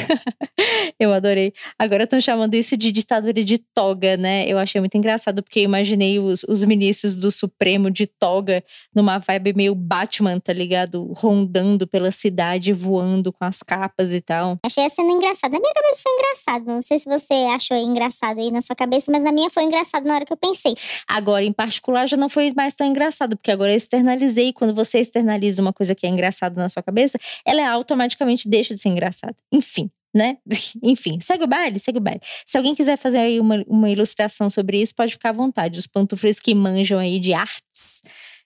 eu 0.98 1.12
adorei. 1.12 1.52
Agora 1.78 2.04
estão 2.04 2.20
chamando 2.20 2.54
isso 2.54 2.76
de 2.76 2.90
ditadura 2.90 3.44
de 3.44 3.58
toga, 3.58 4.16
né? 4.16 4.46
Eu 4.46 4.58
achei 4.58 4.80
muito 4.80 4.96
engraçado, 4.96 5.42
porque 5.42 5.60
eu 5.60 5.64
imaginei 5.64 6.18
os, 6.18 6.44
os 6.44 6.64
ministros 6.64 7.16
do 7.16 7.30
Supremo 7.30 7.90
de 7.90 8.06
toga 8.06 8.64
numa 8.94 9.18
vibe 9.18 9.54
meio 9.54 9.74
Batman, 9.74 10.38
tá 10.40 10.52
ligado? 10.52 11.12
Rondando 11.14 11.86
pela 11.86 12.10
cidade, 12.10 12.72
voando 12.72 13.32
com 13.32 13.44
as 13.44 13.62
capas 13.62 14.12
e 14.12 14.20
tal. 14.20 14.58
Achei 14.64 14.86
a 14.86 14.90
cena 14.90 15.12
engraçada. 15.12 15.52
Na 15.52 15.60
minha 15.60 15.74
cabeça 15.74 16.02
foi 16.02 16.12
engraçado. 16.12 16.66
Não 16.66 16.82
sei 16.82 16.98
se 16.98 17.04
você 17.04 17.34
achou 17.54 17.76
engraçado 17.76 18.38
aí 18.38 18.50
na 18.50 18.62
sua 18.62 18.74
cabeça, 18.74 19.10
mas 19.12 19.22
na 19.22 19.32
minha 19.32 19.50
foi 19.50 19.64
engraçado 19.64 20.04
na 20.04 20.14
hora 20.14 20.24
que 20.24 20.32
eu 20.32 20.36
pensei. 20.36 20.74
Agora, 21.06 21.44
em 21.44 21.52
particular, 21.52 22.06
já 22.06 22.16
não 22.16 22.28
foi 22.30 22.52
mais 22.56 22.72
tão 22.74 22.86
engraçado, 22.86 23.36
porque 23.36 23.50
agora 23.50 23.72
eu 23.72 23.76
externalizei. 23.76 24.52
Quando 24.52 24.74
você 24.74 24.98
externaliza 25.00 25.60
uma 25.60 25.72
coisa 25.72 25.94
que 25.94 26.06
é 26.06 26.08
engraçada 26.08 26.60
na 26.60 26.68
sua 26.68 26.82
cabeça, 26.82 27.18
ela 27.44 27.68
automaticamente 27.70 28.48
deixa 28.48 28.74
de 28.74 28.80
ser 28.80 28.88
engraçada. 28.88 29.36
Enfim. 29.52 29.90
Né? 30.12 30.38
Enfim, 30.82 31.20
segue 31.20 31.44
o 31.44 31.46
baile, 31.46 31.78
segue 31.78 31.98
o 31.98 32.00
baile. 32.00 32.20
Se 32.44 32.56
alguém 32.56 32.74
quiser 32.74 32.96
fazer 32.96 33.18
aí 33.18 33.38
uma, 33.38 33.62
uma 33.68 33.88
ilustração 33.88 34.50
sobre 34.50 34.80
isso, 34.80 34.94
pode 34.94 35.12
ficar 35.12 35.28
à 35.28 35.32
vontade. 35.32 35.78
Os 35.78 35.86
pantufres 35.86 36.40
que 36.40 36.54
manjam 36.54 36.98
aí 36.98 37.20
de 37.20 37.32
artes, 37.32 38.02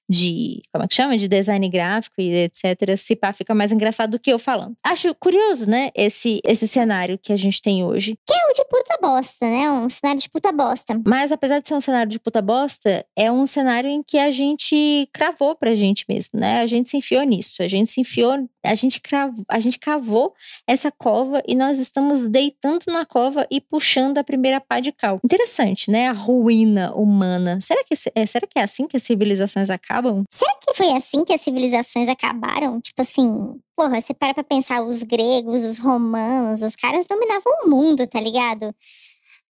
de 0.09 0.63
como 0.73 0.85
é 0.85 0.89
que 0.89 0.95
chama? 0.95 1.17
De 1.17 1.29
design 1.29 1.69
gráfico 1.69 2.15
e 2.19 2.45
etc. 2.45 2.97
Se 2.97 3.17
pá, 3.17 3.33
fica 3.33 3.55
mais 3.55 3.73
engraçado 3.73 4.13
do 4.13 4.19
que 4.19 4.33
eu 4.33 4.39
falando. 4.39 4.77
Acho 4.83 5.15
curioso, 5.15 5.69
né? 5.69 5.91
Esse, 5.95 6.41
esse 6.45 6.69
cenário 6.69 7.19
que 7.19 7.33
a 7.33 7.37
gente 7.37 7.61
tem 7.63 7.85
hoje. 7.85 8.19
Que 8.27 8.35
é 8.35 8.51
o 8.51 8.55
de 8.55 8.65
puta 8.69 8.99
bosta, 9.01 9.47
né? 9.47 9.71
Um 9.71 9.89
cenário 9.89 10.21
de 10.21 10.29
puta 10.29 10.53
bosta. 10.53 11.01
Mas 11.07 11.33
apesar 11.33 11.61
de 11.61 11.69
ser 11.69 11.75
um 11.75 11.81
cenário 11.81 12.11
de 12.11 12.19
puta 12.19 12.43
bosta, 12.43 13.05
é 13.17 13.31
um 13.31 13.47
cenário 13.47 13.89
em 13.89 14.03
que 14.03 14.19
a 14.19 14.31
gente 14.31 15.09
cravou 15.13 15.57
pra 15.57 15.75
gente 15.75 16.05
mesmo, 16.09 16.39
né? 16.39 16.61
A 16.61 16.67
gente 16.67 16.89
se 16.89 16.97
enfiou 16.97 17.23
nisso, 17.23 17.63
a 17.63 17.69
gente 17.69 17.89
se 17.89 18.01
enfiou, 18.01 18.49
a 18.63 18.75
gente, 18.75 19.01
cravou, 19.01 19.45
a 19.49 19.59
gente 19.59 19.79
cavou 19.79 20.35
essa 20.67 20.91
cova 20.91 21.43
e 21.47 21.55
nós 21.55 21.79
estamos 21.79 22.29
deitando 22.29 22.85
na 22.89 23.05
cova 23.05 23.47
e 23.51 23.61
puxando 23.61 24.19
a 24.19 24.25
primeira 24.25 24.61
pá 24.61 24.81
de 24.81 24.93
cal. 24.93 25.21
Interessante, 25.25 25.91
né? 25.91 26.09
A 26.09 26.13
ruína 26.13 26.95
humana. 26.95 27.59
Será 27.61 27.83
que 27.85 27.95
é, 28.15 28.27
será 28.27 28.47
que 28.47 28.59
é 28.59 28.63
assim 28.63 28.87
que 28.87 28.97
as 28.97 29.03
civilizações 29.03 29.71
acabam? 29.71 29.94
Será 30.31 30.53
que 30.63 30.75
foi 30.75 30.93
assim 30.93 31.25
que 31.25 31.33
as 31.33 31.41
civilizações 31.41 32.09
acabaram? 32.09 32.81
Tipo 32.81 33.03
assim, 33.03 33.61
porra, 33.77 34.01
você 34.01 34.15
para 34.15 34.35
pra 34.35 34.45
pensar 34.45 34.83
os 34.83 35.03
gregos, 35.03 35.65
os 35.65 35.79
romanos, 35.79 36.63
os 36.63 36.77
caras 36.77 37.07
dominavam 37.07 37.53
o 37.65 37.69
mundo, 37.69 38.07
tá 38.07 38.21
ligado? 38.21 38.75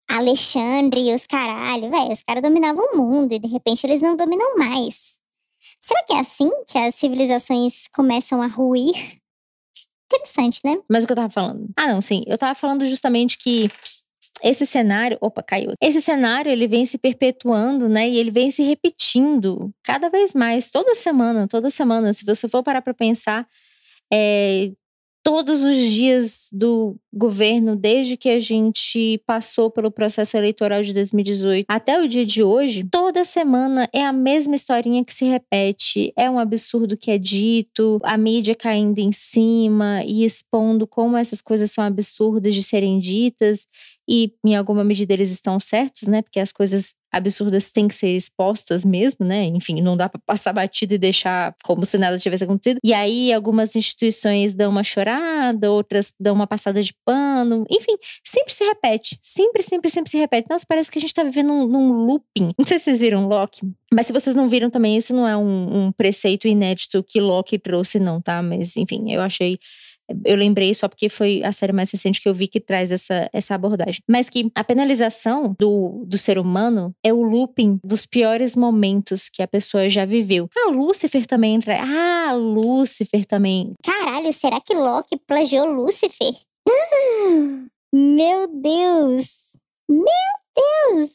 Alexandre 0.08 1.10
e 1.10 1.14
os 1.14 1.26
caralho, 1.26 1.90
velho, 1.90 2.12
os 2.12 2.22
caras 2.22 2.42
dominavam 2.42 2.84
o 2.92 2.96
mundo 2.96 3.32
e 3.32 3.38
de 3.38 3.48
repente 3.48 3.86
eles 3.86 4.02
não 4.02 4.16
dominam 4.16 4.56
mais. 4.56 5.18
Será 5.80 6.02
que 6.04 6.12
é 6.14 6.20
assim 6.20 6.50
que 6.66 6.78
as 6.78 6.94
civilizações 6.94 7.88
começam 7.88 8.40
a 8.42 8.46
ruir? 8.46 9.18
Interessante, 10.12 10.60
né? 10.64 10.80
Mas 10.88 11.04
o 11.04 11.06
que 11.06 11.12
eu 11.12 11.16
tava 11.16 11.30
falando? 11.30 11.68
Ah, 11.76 11.88
não, 11.88 12.00
sim. 12.00 12.22
Eu 12.26 12.38
tava 12.38 12.54
falando 12.54 12.84
justamente 12.84 13.38
que 13.38 13.70
esse 14.44 14.66
cenário, 14.66 15.16
opa, 15.20 15.42
caiu. 15.42 15.72
Esse 15.80 16.00
cenário 16.02 16.52
ele 16.52 16.68
vem 16.68 16.84
se 16.84 16.98
perpetuando, 16.98 17.88
né? 17.88 18.08
E 18.08 18.18
ele 18.18 18.30
vem 18.30 18.50
se 18.50 18.62
repetindo 18.62 19.72
cada 19.82 20.10
vez 20.10 20.34
mais, 20.34 20.70
toda 20.70 20.94
semana, 20.94 21.48
toda 21.48 21.70
semana. 21.70 22.12
Se 22.12 22.24
você 22.26 22.46
for 22.48 22.62
parar 22.62 22.82
para 22.82 22.92
pensar, 22.94 23.48
é, 24.12 24.70
todos 25.24 25.62
os 25.62 25.76
dias 25.76 26.50
do 26.52 26.96
governo, 27.10 27.74
desde 27.74 28.14
que 28.14 28.28
a 28.28 28.38
gente 28.38 29.18
passou 29.26 29.70
pelo 29.70 29.90
processo 29.90 30.36
eleitoral 30.36 30.82
de 30.82 30.92
2018 30.92 31.64
até 31.66 31.98
o 31.98 32.06
dia 32.06 32.26
de 32.26 32.42
hoje, 32.42 32.84
toda 32.90 33.24
semana 33.24 33.88
é 33.92 34.04
a 34.04 34.12
mesma 34.12 34.54
historinha 34.54 35.02
que 35.02 35.14
se 35.14 35.24
repete. 35.24 36.12
É 36.14 36.30
um 36.30 36.38
absurdo 36.38 36.96
que 36.96 37.10
é 37.10 37.16
dito, 37.16 37.98
a 38.04 38.18
mídia 38.18 38.54
caindo 38.54 38.98
em 38.98 39.12
cima 39.12 40.04
e 40.04 40.24
expondo 40.24 40.86
como 40.86 41.16
essas 41.16 41.40
coisas 41.40 41.72
são 41.72 41.82
absurdas 41.82 42.54
de 42.54 42.62
serem 42.62 42.98
ditas. 42.98 43.66
E 44.06 44.34
em 44.44 44.54
alguma 44.54 44.84
medida 44.84 45.14
eles 45.14 45.30
estão 45.30 45.58
certos, 45.58 46.06
né? 46.06 46.20
Porque 46.20 46.38
as 46.38 46.52
coisas 46.52 46.94
absurdas 47.16 47.70
têm 47.70 47.88
que 47.88 47.94
ser 47.94 48.16
expostas 48.16 48.84
mesmo, 48.84 49.24
né? 49.24 49.44
Enfim, 49.44 49.80
não 49.80 49.96
dá 49.96 50.08
para 50.08 50.20
passar 50.24 50.52
batida 50.52 50.94
e 50.94 50.98
deixar 50.98 51.54
como 51.62 51.84
se 51.84 51.98
nada 51.98 52.18
tivesse 52.18 52.44
acontecido. 52.44 52.78
E 52.82 52.92
aí 52.92 53.32
algumas 53.32 53.74
instituições 53.76 54.54
dão 54.54 54.70
uma 54.70 54.84
chorada, 54.84 55.70
outras 55.70 56.12
dão 56.18 56.34
uma 56.34 56.46
passada 56.46 56.82
de 56.82 56.94
pano, 57.04 57.64
enfim, 57.70 57.96
sempre 58.24 58.52
se 58.52 58.64
repete, 58.64 59.18
sempre, 59.22 59.62
sempre, 59.62 59.90
sempre 59.90 60.10
se 60.10 60.16
repete. 60.16 60.48
Nossa, 60.48 60.64
parece 60.68 60.90
que 60.90 60.98
a 60.98 61.00
gente 61.00 61.14
tá 61.14 61.22
vivendo 61.22 61.48
num, 61.48 61.66
num 61.66 61.92
looping. 62.06 62.52
Não 62.58 62.64
sei 62.64 62.78
se 62.78 62.84
vocês 62.84 62.98
viram 62.98 63.26
Loki, 63.26 63.62
mas 63.92 64.06
se 64.06 64.12
vocês 64.12 64.34
não 64.34 64.48
viram 64.48 64.70
também, 64.70 64.96
isso 64.96 65.14
não 65.14 65.26
é 65.26 65.36
um, 65.36 65.86
um 65.86 65.92
preceito 65.92 66.48
inédito 66.48 67.02
que 67.02 67.20
Loki 67.20 67.58
trouxe, 67.58 67.98
não, 67.98 68.20
tá? 68.20 68.42
Mas 68.42 68.76
enfim, 68.76 69.12
eu 69.12 69.20
achei 69.20 69.58
eu 70.24 70.36
lembrei 70.36 70.74
só 70.74 70.88
porque 70.88 71.08
foi 71.08 71.42
a 71.42 71.52
série 71.52 71.72
mais 71.72 71.90
recente 71.90 72.20
que 72.20 72.28
eu 72.28 72.34
vi 72.34 72.46
que 72.46 72.60
traz 72.60 72.92
essa, 72.92 73.28
essa 73.32 73.54
abordagem. 73.54 74.02
Mas 74.08 74.28
que 74.28 74.50
a 74.54 74.64
penalização 74.64 75.54
do, 75.58 76.04
do 76.06 76.18
ser 76.18 76.38
humano 76.38 76.94
é 77.04 77.12
o 77.12 77.22
looping 77.22 77.78
dos 77.84 78.06
piores 78.06 78.54
momentos 78.56 79.28
que 79.28 79.42
a 79.42 79.48
pessoa 79.48 79.88
já 79.88 80.04
viveu. 80.04 80.48
Ah, 80.56 80.70
Lúcifer 80.70 81.26
também 81.26 81.54
entra. 81.54 81.78
Ah, 81.80 82.32
Lúcifer 82.34 83.24
também. 83.24 83.72
Caralho, 83.84 84.32
será 84.32 84.60
que 84.60 84.74
Loki 84.74 85.16
plagiou 85.26 85.66
Lúcifer? 85.66 86.34
meu 87.92 88.48
Deus! 88.48 89.28
Meu 89.88 90.04
Deus! 90.56 91.10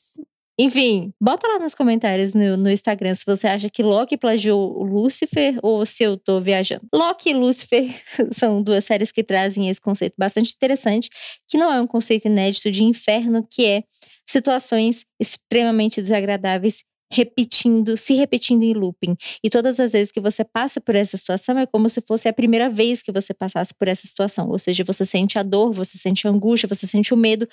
Enfim, 0.61 1.13
bota 1.21 1.47
lá 1.47 1.57
nos 1.57 1.73
comentários 1.73 2.33
no, 2.33 2.57
no, 2.57 2.69
Instagram 2.69 3.15
se 3.15 3.25
você 3.25 3.47
acha 3.47 3.69
que 3.69 3.81
Loki 3.81 4.17
plagiou 4.17 4.83
Lúcifer 4.83 5.57
ou 5.63 5.85
se 5.85 6.03
eu 6.03 6.17
tô 6.17 6.41
viajando. 6.41 6.85
Loki 6.93 7.29
e 7.29 7.33
Lúcifer 7.33 7.89
são 8.29 8.61
duas 8.61 8.83
séries 8.83 9.09
que 9.09 9.23
trazem 9.23 9.69
esse 9.69 9.79
conceito 9.79 10.15
bastante 10.17 10.53
interessante, 10.53 11.09
que 11.47 11.57
não 11.57 11.71
é 11.71 11.79
um 11.79 11.87
conceito 11.87 12.25
inédito 12.25 12.69
de 12.69 12.83
inferno, 12.83 13.47
que 13.49 13.65
é 13.65 13.83
situações 14.25 15.05
extremamente 15.17 16.01
desagradáveis 16.01 16.83
repetindo, 17.11 17.97
se 17.97 18.13
repetindo 18.13 18.63
em 18.63 18.73
looping. 18.73 19.15
E 19.43 19.49
todas 19.49 19.79
as 19.79 19.91
vezes 19.91 20.11
que 20.11 20.19
você 20.19 20.43
passa 20.43 20.79
por 20.79 20.95
essa 20.95 21.17
situação 21.17 21.57
é 21.57 21.65
como 21.65 21.89
se 21.89 22.01
fosse 22.01 22.27
a 22.27 22.33
primeira 22.33 22.69
vez 22.69 23.01
que 23.01 23.11
você 23.11 23.33
passasse 23.33 23.73
por 23.73 23.87
essa 23.87 24.05
situação. 24.05 24.49
Ou 24.49 24.59
seja, 24.59 24.83
você 24.83 25.05
sente 25.05 25.39
a 25.39 25.43
dor, 25.43 25.73
você 25.73 25.97
sente 25.97 26.27
a 26.27 26.31
angústia, 26.31 26.69
você 26.69 26.85
sente 26.85 27.13
o 27.13 27.17
medo 27.17 27.47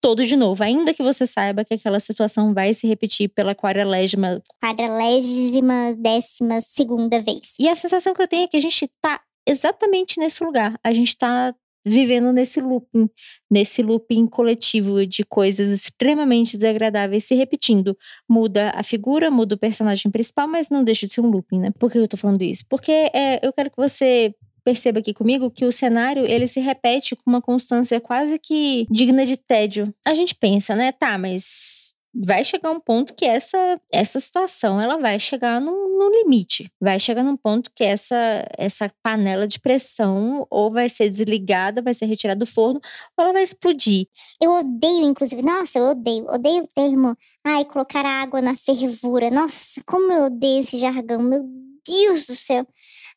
todo 0.00 0.24
de 0.24 0.36
novo. 0.36 0.62
Ainda 0.62 0.94
que 0.94 1.02
você 1.02 1.26
saiba 1.26 1.64
que 1.64 1.74
aquela 1.74 2.00
situação 2.00 2.54
vai 2.54 2.72
se 2.74 2.86
repetir 2.86 3.28
pela 3.28 3.54
quadralésima... 3.54 4.42
Quadralésima 4.62 5.94
décima 5.98 6.60
segunda 6.60 7.20
vez. 7.20 7.54
E 7.58 7.68
a 7.68 7.76
sensação 7.76 8.14
que 8.14 8.22
eu 8.22 8.28
tenho 8.28 8.44
é 8.44 8.48
que 8.48 8.56
a 8.56 8.60
gente 8.60 8.88
tá 9.00 9.20
exatamente 9.46 10.18
nesse 10.18 10.42
lugar. 10.42 10.78
A 10.82 10.92
gente 10.92 11.16
tá 11.16 11.54
vivendo 11.84 12.32
nesse 12.32 12.60
looping, 12.60 13.08
nesse 13.50 13.82
looping 13.82 14.26
coletivo 14.26 15.06
de 15.06 15.24
coisas 15.24 15.68
extremamente 15.68 16.56
desagradáveis 16.56 17.24
se 17.24 17.34
repetindo. 17.34 17.96
Muda 18.28 18.70
a 18.74 18.82
figura, 18.82 19.30
muda 19.30 19.54
o 19.54 19.58
personagem 19.58 20.10
principal, 20.10 20.48
mas 20.48 20.70
não 20.70 20.84
deixa 20.84 21.06
de 21.06 21.12
ser 21.12 21.20
um 21.20 21.30
looping, 21.30 21.58
né? 21.58 21.70
Por 21.78 21.90
que 21.90 21.98
eu 21.98 22.08
tô 22.08 22.16
falando 22.16 22.42
isso? 22.42 22.64
Porque 22.68 22.92
é, 22.92 23.44
eu 23.46 23.52
quero 23.52 23.70
que 23.70 23.76
você 23.76 24.34
perceba 24.64 25.00
aqui 25.00 25.12
comigo 25.12 25.50
que 25.50 25.64
o 25.64 25.72
cenário 25.72 26.24
ele 26.24 26.46
se 26.46 26.60
repete 26.60 27.16
com 27.16 27.22
uma 27.26 27.42
constância 27.42 28.00
quase 28.00 28.38
que 28.38 28.86
digna 28.90 29.26
de 29.26 29.36
tédio. 29.36 29.92
A 30.06 30.14
gente 30.14 30.34
pensa, 30.34 30.76
né? 30.76 30.92
Tá, 30.92 31.18
mas 31.18 31.81
vai 32.14 32.44
chegar 32.44 32.70
um 32.70 32.80
ponto 32.80 33.14
que 33.14 33.24
essa 33.24 33.80
essa 33.90 34.20
situação 34.20 34.80
ela 34.80 34.98
vai 34.98 35.18
chegar 35.18 35.60
no, 35.60 35.72
no, 35.98 36.10
limite. 36.10 36.70
Vai 36.80 37.00
chegar 37.00 37.22
num 37.22 37.36
ponto 37.36 37.70
que 37.74 37.82
essa 37.84 38.46
essa 38.58 38.90
panela 39.02 39.48
de 39.48 39.58
pressão 39.58 40.46
ou 40.50 40.70
vai 40.70 40.88
ser 40.88 41.08
desligada 41.08 41.80
vai 41.80 41.94
ser 41.94 42.06
retirada 42.06 42.38
do 42.38 42.46
forno 42.46 42.80
ou 43.16 43.24
ela 43.24 43.32
vai 43.32 43.42
explodir. 43.42 44.06
Eu 44.40 44.50
odeio 44.50 45.04
inclusive 45.04 45.42
nossa 45.42 45.78
eu 45.78 45.84
odeio 45.86 46.26
odeio 46.28 46.64
o 46.64 46.68
termo 46.68 47.16
ai 47.44 47.64
colocar 47.64 48.04
água 48.04 48.42
na 48.42 48.56
fervura. 48.56 49.30
Nossa 49.30 49.82
como 49.86 50.12
eu 50.12 50.24
odeio 50.24 50.60
esse 50.60 50.78
jargão 50.78 51.22
meu 51.22 51.42
Deus 51.86 52.26
do 52.26 52.34
céu. 52.34 52.66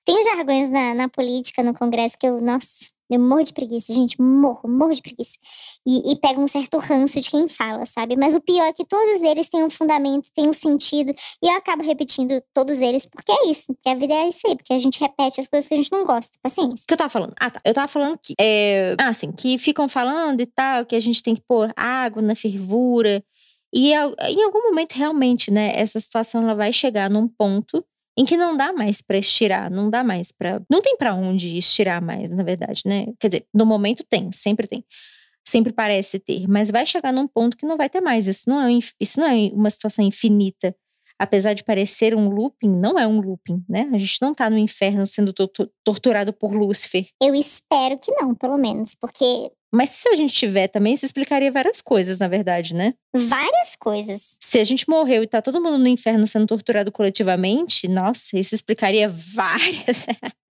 Tem 0.06 0.24
jargões 0.24 0.70
na, 0.70 0.94
na 0.94 1.10
política 1.10 1.64
no 1.64 1.74
Congresso 1.74 2.18
que 2.18 2.28
eu 2.28 2.40
nossa 2.40 2.95
eu 3.10 3.20
morro 3.20 3.44
de 3.44 3.54
preguiça, 3.54 3.94
gente, 3.94 4.20
morro, 4.22 4.68
morro 4.68 4.92
de 4.92 5.02
preguiça. 5.02 5.34
E, 5.86 6.12
e 6.12 6.16
pega 6.16 6.40
um 6.40 6.48
certo 6.48 6.78
ranço 6.80 7.22
de 7.22 7.30
quem 7.30 7.48
fala, 7.48 7.86
sabe? 7.86 8.16
Mas 8.16 8.36
o 8.36 8.42
pior 8.42 8.66
é 8.66 8.74
que 8.74 8.86
todos 8.86 9.22
eles 9.22 9.48
têm 9.48 9.64
um 9.64 9.70
fundamento, 9.70 10.30
têm 10.34 10.50
um 10.50 10.54
sentido, 10.54 11.14
e 11.44 11.48
eu 11.48 11.56
acabo 11.56 11.84
repetindo 11.84 12.42
todos 12.54 12.82
eles, 12.82 13.06
porque 13.06 13.32
é 13.32 13.52
isso, 13.52 13.74
porque 13.74 13.90
a 13.90 13.96
vida 13.96 14.14
é 14.14 14.28
isso 14.28 14.42
aí, 14.48 14.56
porque 14.56 14.74
a 14.74 14.80
gente 14.80 15.00
repete 15.00 15.40
as 15.40 15.48
coisas 15.48 15.68
que 15.68 15.74
a 15.74 15.78
gente 15.78 15.92
não 15.92 16.06
gosta. 16.06 16.32
Paciência. 16.42 16.84
O 16.84 16.88
que 16.88 16.94
eu 16.94 16.98
tava 16.98 17.10
falando? 17.10 17.34
Ah, 17.40 17.52
tá. 17.52 17.62
Eu 17.64 17.74
tava 17.74 17.88
falando 17.88 18.18
que. 18.22 18.34
É, 18.40 18.96
ah, 19.00 19.10
assim, 19.10 19.32
que 19.32 19.58
ficam 19.58 19.88
falando 19.88 20.42
e 20.42 20.46
tal, 20.46 20.86
que 20.86 20.96
a 20.96 21.00
gente 21.00 21.22
tem 21.22 21.36
que 21.36 21.44
pôr 21.48 21.72
água 21.76 22.22
na 22.22 22.36
fervura. 22.36 23.24
E 23.74 23.92
em 23.92 24.44
algum 24.44 24.64
momento, 24.64 24.94
realmente, 24.94 25.52
né, 25.52 25.74
essa 25.76 26.00
situação 26.00 26.44
ela 26.44 26.56
vai 26.56 26.72
chegar 26.72 27.10
num 27.10 27.28
ponto 27.28 27.84
em 28.18 28.24
que 28.26 28.38
não 28.38 28.56
dá 28.56 28.72
mais 28.72 29.02
para 29.02 29.18
estirar, 29.18 29.70
não 29.70 29.90
dá 29.90 30.04
mais 30.04 30.32
para, 30.32 30.62
não 30.70 30.82
tem 30.82 30.96
para 30.98 31.14
onde 31.14 31.58
estirar 31.58 32.02
mais, 32.02 32.30
na 32.30 32.44
verdade, 32.44 32.82
né? 32.86 33.08
Quer 33.20 33.28
dizer, 33.28 33.48
no 33.54 33.66
momento 33.66 34.04
tem, 34.10 34.32
sempre 34.32 34.68
tem. 34.68 34.84
Sempre 35.48 35.72
parece 35.72 36.18
ter, 36.18 36.48
mas 36.48 36.72
vai 36.72 36.86
chegar 36.86 37.14
num 37.14 37.28
ponto 37.28 37.56
que 37.56 37.68
não 37.68 37.78
vai 37.78 37.88
ter 37.88 38.02
mais. 38.02 38.26
Isso 38.26 38.50
não 38.50 38.60
é, 38.62 38.80
isso 39.00 39.20
não 39.20 39.28
é 39.28 39.52
uma 39.54 39.70
situação 39.70 40.04
infinita. 40.04 40.76
Apesar 41.20 41.54
de 41.54 41.64
parecer 41.64 42.16
um 42.16 42.30
looping, 42.30 42.70
não 42.70 42.98
é 43.00 43.08
um 43.08 43.22
looping, 43.22 43.64
né? 43.70 43.90
A 43.94 43.98
gente 43.98 44.22
não 44.22 44.34
tá 44.34 44.50
no 44.50 44.58
inferno 44.58 45.06
sendo 45.08 45.32
torturado 45.84 46.34
por 46.34 46.54
Lúcifer. 46.54 47.08
Eu 47.24 47.34
espero 47.36 47.98
que 47.98 48.12
não, 48.12 48.36
pelo 48.36 48.58
menos, 48.58 48.96
porque 48.96 49.50
mas 49.76 49.90
se 49.90 50.08
a 50.10 50.16
gente 50.16 50.34
tiver 50.34 50.68
também, 50.68 50.94
isso 50.94 51.06
explicaria 51.06 51.52
várias 51.52 51.82
coisas, 51.82 52.18
na 52.18 52.28
verdade, 52.28 52.74
né? 52.74 52.94
Várias 53.14 53.76
coisas. 53.76 54.38
Se 54.40 54.58
a 54.60 54.64
gente 54.64 54.90
morreu 54.90 55.24
e 55.24 55.28
tá 55.28 55.42
todo 55.42 55.62
mundo 55.62 55.78
no 55.78 55.88
inferno 55.88 56.26
sendo 56.26 56.48
torturado 56.48 56.92
coletivamente, 56.92 57.88
nossa, 57.88 58.38
isso 58.38 58.56
explicaria 58.56 59.10
várias. 59.10 60.06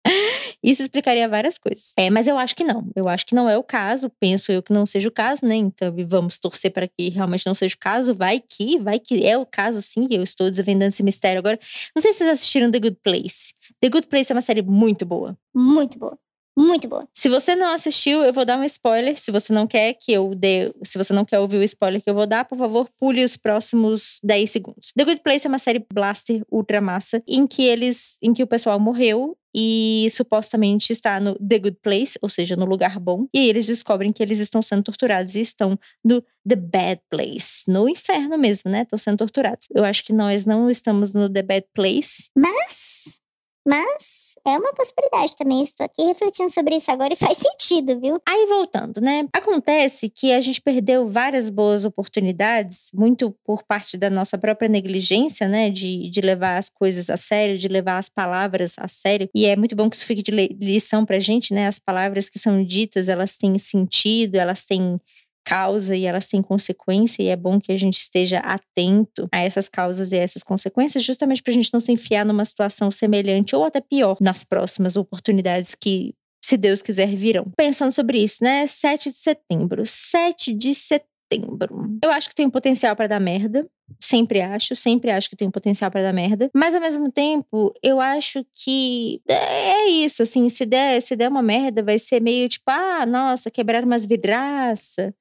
Isso 0.62 0.82
explicaria 0.82 1.28
várias 1.28 1.58
coisas. 1.58 1.94
É, 1.98 2.10
mas 2.10 2.28
eu 2.28 2.38
acho 2.38 2.56
que 2.56 2.64
não. 2.64 2.90
Eu 2.96 3.08
acho 3.08 3.26
que 3.26 3.36
não 3.36 3.50
é 3.50 3.58
o 3.58 3.64
caso. 3.64 4.10
Penso 4.20 4.52
eu 4.52 4.64
que 4.64 4.72
não 4.72 4.86
seja 4.86 5.10
o 5.10 5.12
caso, 5.12 5.46
né? 5.46 5.56
Então 5.56 5.94
vamos 6.06 6.40
torcer 6.40 6.72
para 6.72 6.88
que 6.88 7.10
realmente 7.10 7.46
não 7.46 7.54
seja 7.54 7.76
o 7.76 7.78
caso. 7.78 8.14
Vai 8.14 8.40
que, 8.40 8.80
vai 8.80 9.00
que 9.00 9.26
é 9.26 9.38
o 9.38 9.46
caso, 9.46 9.82
sim. 9.82 10.08
Eu 10.10 10.24
estou 10.24 10.50
desvendando 10.50 10.90
esse 10.90 11.04
mistério 11.04 11.40
agora. 11.40 11.60
Não 11.96 12.02
sei 12.02 12.14
se 12.14 12.20
vocês 12.20 12.30
assistiram 12.30 12.72
The 12.72 12.80
Good 12.80 12.98
Place. 13.04 13.54
The 13.82 13.90
Good 13.90 14.08
Place 14.08 14.32
é 14.32 14.36
uma 14.36 14.42
série 14.42 14.62
muito 14.62 15.06
boa. 15.06 15.38
Muito 15.54 15.98
boa. 15.98 16.18
Muito 16.56 16.88
boa. 16.88 17.08
Se 17.14 17.28
você 17.28 17.56
não 17.56 17.74
assistiu, 17.74 18.24
eu 18.24 18.32
vou 18.32 18.46
dar 18.46 18.60
um 18.60 18.64
spoiler. 18.64 19.20
Se 19.20 19.32
você 19.32 19.52
não 19.52 19.66
quer 19.66 19.96
que 19.96 20.12
eu 20.12 20.36
dê, 20.36 20.72
se 20.84 20.98
você 20.98 21.12
não 21.12 21.26
quer 21.26 21.40
ouvir 21.40 21.58
o 21.58 21.64
spoiler 21.64 22.02
que 22.02 22.10
eu 22.10 22.14
vou 22.14 22.28
dar, 22.28 22.46
por 22.46 22.58
favor, 22.58 22.88
pule 23.00 23.24
os 23.24 23.36
próximos 23.36 24.20
10 24.24 24.52
segundos. 24.52 24.92
The 24.96 25.04
Good 25.04 25.22
Place 25.24 25.48
é 25.48 25.50
uma 25.50 25.60
série 25.60 25.86
blaster 25.92 26.44
ultra 26.52 26.80
massa 26.80 27.24
em 27.28 27.48
que 27.48 27.64
eles, 27.64 28.18
em 28.22 28.34
que 28.34 28.44
o 28.44 28.48
pessoal 28.48 28.80
morreu 28.80 29.36
e 29.56 30.08
supostamente 30.12 30.92
está 30.92 31.20
no 31.20 31.36
The 31.36 31.60
Good 31.60 31.78
Place, 31.82 32.18
ou 32.22 32.30
seja, 32.30 32.56
no 32.56 32.66
lugar 32.66 33.00
bom. 33.00 33.28
E 33.34 33.50
eles 33.50 33.68
descobrem 33.68 34.12
que 34.12 34.22
eles 34.22 34.40
estão 34.40 34.62
sendo 34.62 34.84
torturados 34.84 35.36
e 35.36 35.42
estão 35.42 35.78
no 36.04 36.22
The 36.48 36.56
Bad 36.56 37.02
Place, 37.10 37.64
no 37.68 37.90
inferno 37.90 38.38
mesmo, 38.38 38.70
né? 38.70 38.84
Estão 38.84 38.98
sendo 38.98 39.18
torturados. 39.18 39.68
Eu 39.74 39.84
acho 39.84 40.04
que 40.04 40.14
nós 40.14 40.46
não 40.46 40.70
estamos 40.70 41.14
no 41.14 41.30
The 41.30 41.42
Bad 41.42 41.68
Place. 41.74 42.30
Mas, 42.36 43.20
mas 43.68 44.23
é 44.46 44.58
uma 44.58 44.74
possibilidade 44.74 45.36
também. 45.36 45.64
Estou 45.64 45.86
aqui 45.86 46.04
refletindo 46.04 46.50
sobre 46.50 46.76
isso 46.76 46.92
agora 46.92 47.14
e 47.14 47.16
faz 47.16 47.38
sentido, 47.38 48.00
viu? 48.00 48.20
Aí 48.28 48.46
voltando, 48.48 49.00
né? 49.00 49.26
Acontece 49.34 50.10
que 50.10 50.32
a 50.32 50.42
gente 50.42 50.62
perdeu 50.62 51.08
várias 51.08 51.50
boas 51.50 51.86
oportunidades, 51.86 52.90
muito 52.94 53.36
por 53.44 53.64
parte 53.64 53.98
da 53.98 54.10
nossa 54.10 54.38
própria 54.38 54.68
negligência, 54.68 55.48
né? 55.48 55.70
De, 55.70 56.10
de 56.10 56.22
levar 56.22 56.58
as 56.58 56.70
coisas 56.70 57.10
a 57.10 57.18
sério, 57.18 57.58
de 57.58 57.68
levar 57.68 57.98
as 57.98 58.10
palavras 58.10 58.76
a 58.78 58.88
sério. 58.88 59.30
E 59.34 59.46
é 59.46 59.56
muito 59.56 59.76
bom 59.76 59.90
que 59.90 59.96
isso 59.96 60.06
fique 60.06 60.22
de 60.22 60.32
lição 60.60 61.06
pra 61.06 61.20
gente, 61.20 61.54
né? 61.54 61.68
As 61.68 61.80
palavras 61.80 62.30
que 62.30 62.40
são 62.40 62.64
ditas, 62.64 63.08
elas 63.08 63.38
têm 63.38 63.58
sentido, 63.58 64.36
elas 64.36 64.66
têm 64.66 65.00
causa 65.44 65.96
e 65.96 66.06
elas 66.06 66.28
têm 66.28 66.42
consequência, 66.42 67.22
e 67.22 67.28
é 67.28 67.36
bom 67.36 67.60
que 67.60 67.72
a 67.72 67.78
gente 67.78 68.00
esteja 68.00 68.40
atento 68.40 69.28
a 69.32 69.40
essas 69.40 69.68
causas 69.68 70.12
e 70.12 70.16
a 70.16 70.22
essas 70.22 70.44
consequências, 70.44 71.04
justamente 71.04 71.42
para 71.42 71.52
a 71.52 71.54
gente 71.54 71.74
não 71.74 71.80
se 71.80 71.92
enfiar 71.92 72.26
numa 72.26 72.46
situação 72.46 72.90
semelhante 72.90 73.56
ou 73.56 73.64
até 73.64 73.82
pior 73.82 74.18
nas 74.20 74.44
próximas 74.44 74.96
oportunidades 74.96 75.76
que, 75.76 76.14
se 76.44 76.58
Deus 76.58 76.82
quiser, 76.82 77.08
virão. 77.16 77.52
Pensando 77.56 77.92
sobre 77.92 78.20
isso, 78.20 78.38
né? 78.42 78.68
7 78.68 79.10
de 79.10 79.18
setembro. 79.18 79.84
7 79.86 80.54
de 80.54 80.74
setembro. 80.74 81.98
Eu 82.04 82.12
acho 82.12 82.30
que 82.30 82.36
tem 82.36 82.46
um 82.46 82.52
potencial 82.52 82.96
para 82.96 83.08
dar 83.08 83.20
merda. 83.20 83.66
Sempre 84.00 84.42
acho, 84.42 84.76
sempre 84.76 85.12
acho 85.12 85.30
que 85.30 85.36
tem 85.36 85.48
um 85.48 85.52
potencial 85.52 85.90
para 85.90 86.04
dar 86.04 86.14
merda. 86.14 86.50
Mas 86.54 86.76
ao 86.76 86.82
mesmo 86.82 87.12
tempo, 87.12 87.74
eu 87.82 88.00
acho 88.00 88.46
que 88.54 89.22
é 89.28 89.88
isso, 89.88 90.22
assim, 90.22 90.48
se 90.50 90.66
der, 90.66 91.02
se 91.02 91.16
der 91.16 91.30
uma 91.30 91.42
merda, 91.42 91.82
vai 91.82 91.98
ser 91.98 92.22
meio 92.22 92.48
tipo, 92.50 92.70
ah, 92.70 93.06
nossa, 93.06 93.50
quebrar 93.50 93.84
umas 93.84 94.06
vidraças 94.06 95.14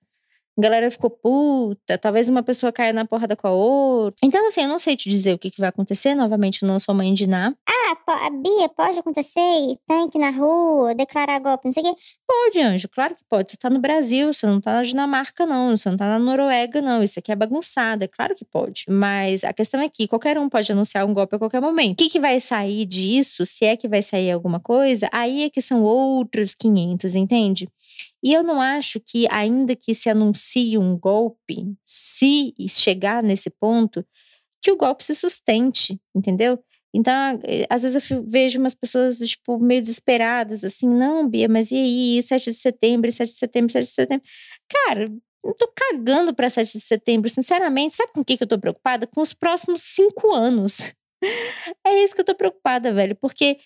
a 0.58 0.60
galera 0.60 0.90
ficou 0.90 1.08
puta, 1.08 1.96
talvez 1.96 2.28
uma 2.28 2.42
pessoa 2.42 2.70
caia 2.70 2.92
na 2.92 3.06
porrada 3.06 3.34
com 3.34 3.46
a 3.48 3.50
outra. 3.50 4.18
Então, 4.22 4.46
assim, 4.46 4.62
eu 4.62 4.68
não 4.68 4.78
sei 4.78 4.96
te 4.96 5.08
dizer 5.08 5.34
o 5.34 5.38
que, 5.38 5.50
que 5.50 5.60
vai 5.60 5.70
acontecer. 5.70 6.14
Novamente, 6.14 6.62
eu 6.62 6.68
não 6.68 6.78
sou 6.78 6.94
mãe 6.94 7.12
de 7.14 7.26
Ná. 7.26 7.54
ah, 7.68 8.26
a 8.26 8.30
Bia, 8.30 8.68
pode 8.68 8.98
acontecer, 8.98 9.40
tanque 9.86 10.18
na 10.18 10.30
rua, 10.30 10.94
declarar 10.94 11.38
golpe, 11.38 11.64
não 11.64 11.72
sei 11.72 11.82
o 11.82 11.86
quê. 11.94 12.00
Pode, 12.26 12.60
Anjo, 12.60 12.88
claro 12.88 13.14
que 13.14 13.24
pode. 13.28 13.50
Você 13.50 13.56
tá 13.56 13.70
no 13.70 13.78
Brasil, 13.78 14.32
você 14.32 14.46
não 14.46 14.60
tá 14.60 14.72
na 14.72 14.82
Dinamarca, 14.82 15.46
não. 15.46 15.74
Você 15.74 15.88
não 15.88 15.96
tá 15.96 16.06
na 16.06 16.18
Noruega, 16.18 16.82
não. 16.82 17.02
Isso 17.02 17.18
aqui 17.18 17.32
é 17.32 17.36
bagunçado, 17.36 18.04
é 18.04 18.08
claro 18.08 18.34
que 18.34 18.44
pode. 18.44 18.84
Mas 18.88 19.44
a 19.44 19.52
questão 19.52 19.80
é 19.80 19.88
que 19.88 20.06
qualquer 20.06 20.38
um 20.38 20.48
pode 20.48 20.70
anunciar 20.70 21.06
um 21.06 21.14
golpe 21.14 21.36
a 21.36 21.38
qualquer 21.38 21.60
momento. 21.60 21.92
O 21.92 21.96
que, 22.04 22.10
que 22.10 22.20
vai 22.20 22.40
sair 22.40 22.84
disso, 22.84 23.46
se 23.46 23.64
é 23.64 23.76
que 23.76 23.88
vai 23.88 24.02
sair 24.02 24.30
alguma 24.30 24.60
coisa, 24.60 25.08
aí 25.12 25.44
é 25.44 25.50
que 25.50 25.62
são 25.62 25.82
outros 25.82 26.54
500, 26.54 27.14
entende? 27.14 27.68
E 28.22 28.32
eu 28.32 28.42
não 28.42 28.60
acho 28.60 29.00
que, 29.00 29.26
ainda 29.30 29.74
que 29.74 29.94
se 29.94 30.08
anuncie 30.08 30.78
um 30.78 30.96
golpe, 30.96 31.74
se 31.84 32.54
chegar 32.68 33.22
nesse 33.22 33.50
ponto, 33.50 34.04
que 34.62 34.70
o 34.70 34.76
golpe 34.76 35.02
se 35.02 35.14
sustente, 35.14 36.00
entendeu? 36.14 36.58
Então, 36.94 37.40
eh, 37.44 37.66
às 37.70 37.82
vezes 37.82 38.10
eu 38.10 38.22
vejo 38.24 38.58
umas 38.60 38.74
pessoas, 38.74 39.18
tipo, 39.18 39.58
meio 39.58 39.80
desesperadas, 39.80 40.62
assim, 40.62 40.88
não, 40.88 41.28
Bia, 41.28 41.48
mas 41.48 41.70
e 41.72 41.76
aí, 41.76 42.22
7 42.22 42.50
de 42.50 42.56
setembro, 42.56 43.10
7 43.10 43.30
de 43.30 43.36
setembro, 43.38 43.72
7 43.72 43.84
de 43.84 43.90
setembro. 43.90 44.26
Cara, 44.68 45.08
não 45.44 45.54
tô 45.54 45.68
cagando 45.74 46.34
pra 46.34 46.50
7 46.50 46.72
de 46.72 46.80
setembro, 46.84 47.28
sinceramente. 47.28 47.94
Sabe 47.94 48.12
com 48.12 48.20
o 48.20 48.24
que, 48.24 48.36
que 48.36 48.42
eu 48.44 48.48
tô 48.48 48.58
preocupada? 48.58 49.06
Com 49.06 49.20
os 49.20 49.32
próximos 49.32 49.82
cinco 49.82 50.32
anos. 50.32 50.78
É 51.86 52.02
isso 52.02 52.16
que 52.16 52.20
eu 52.20 52.24
tô 52.24 52.34
preocupada, 52.34 52.92
velho, 52.92 53.14
porque 53.14 53.56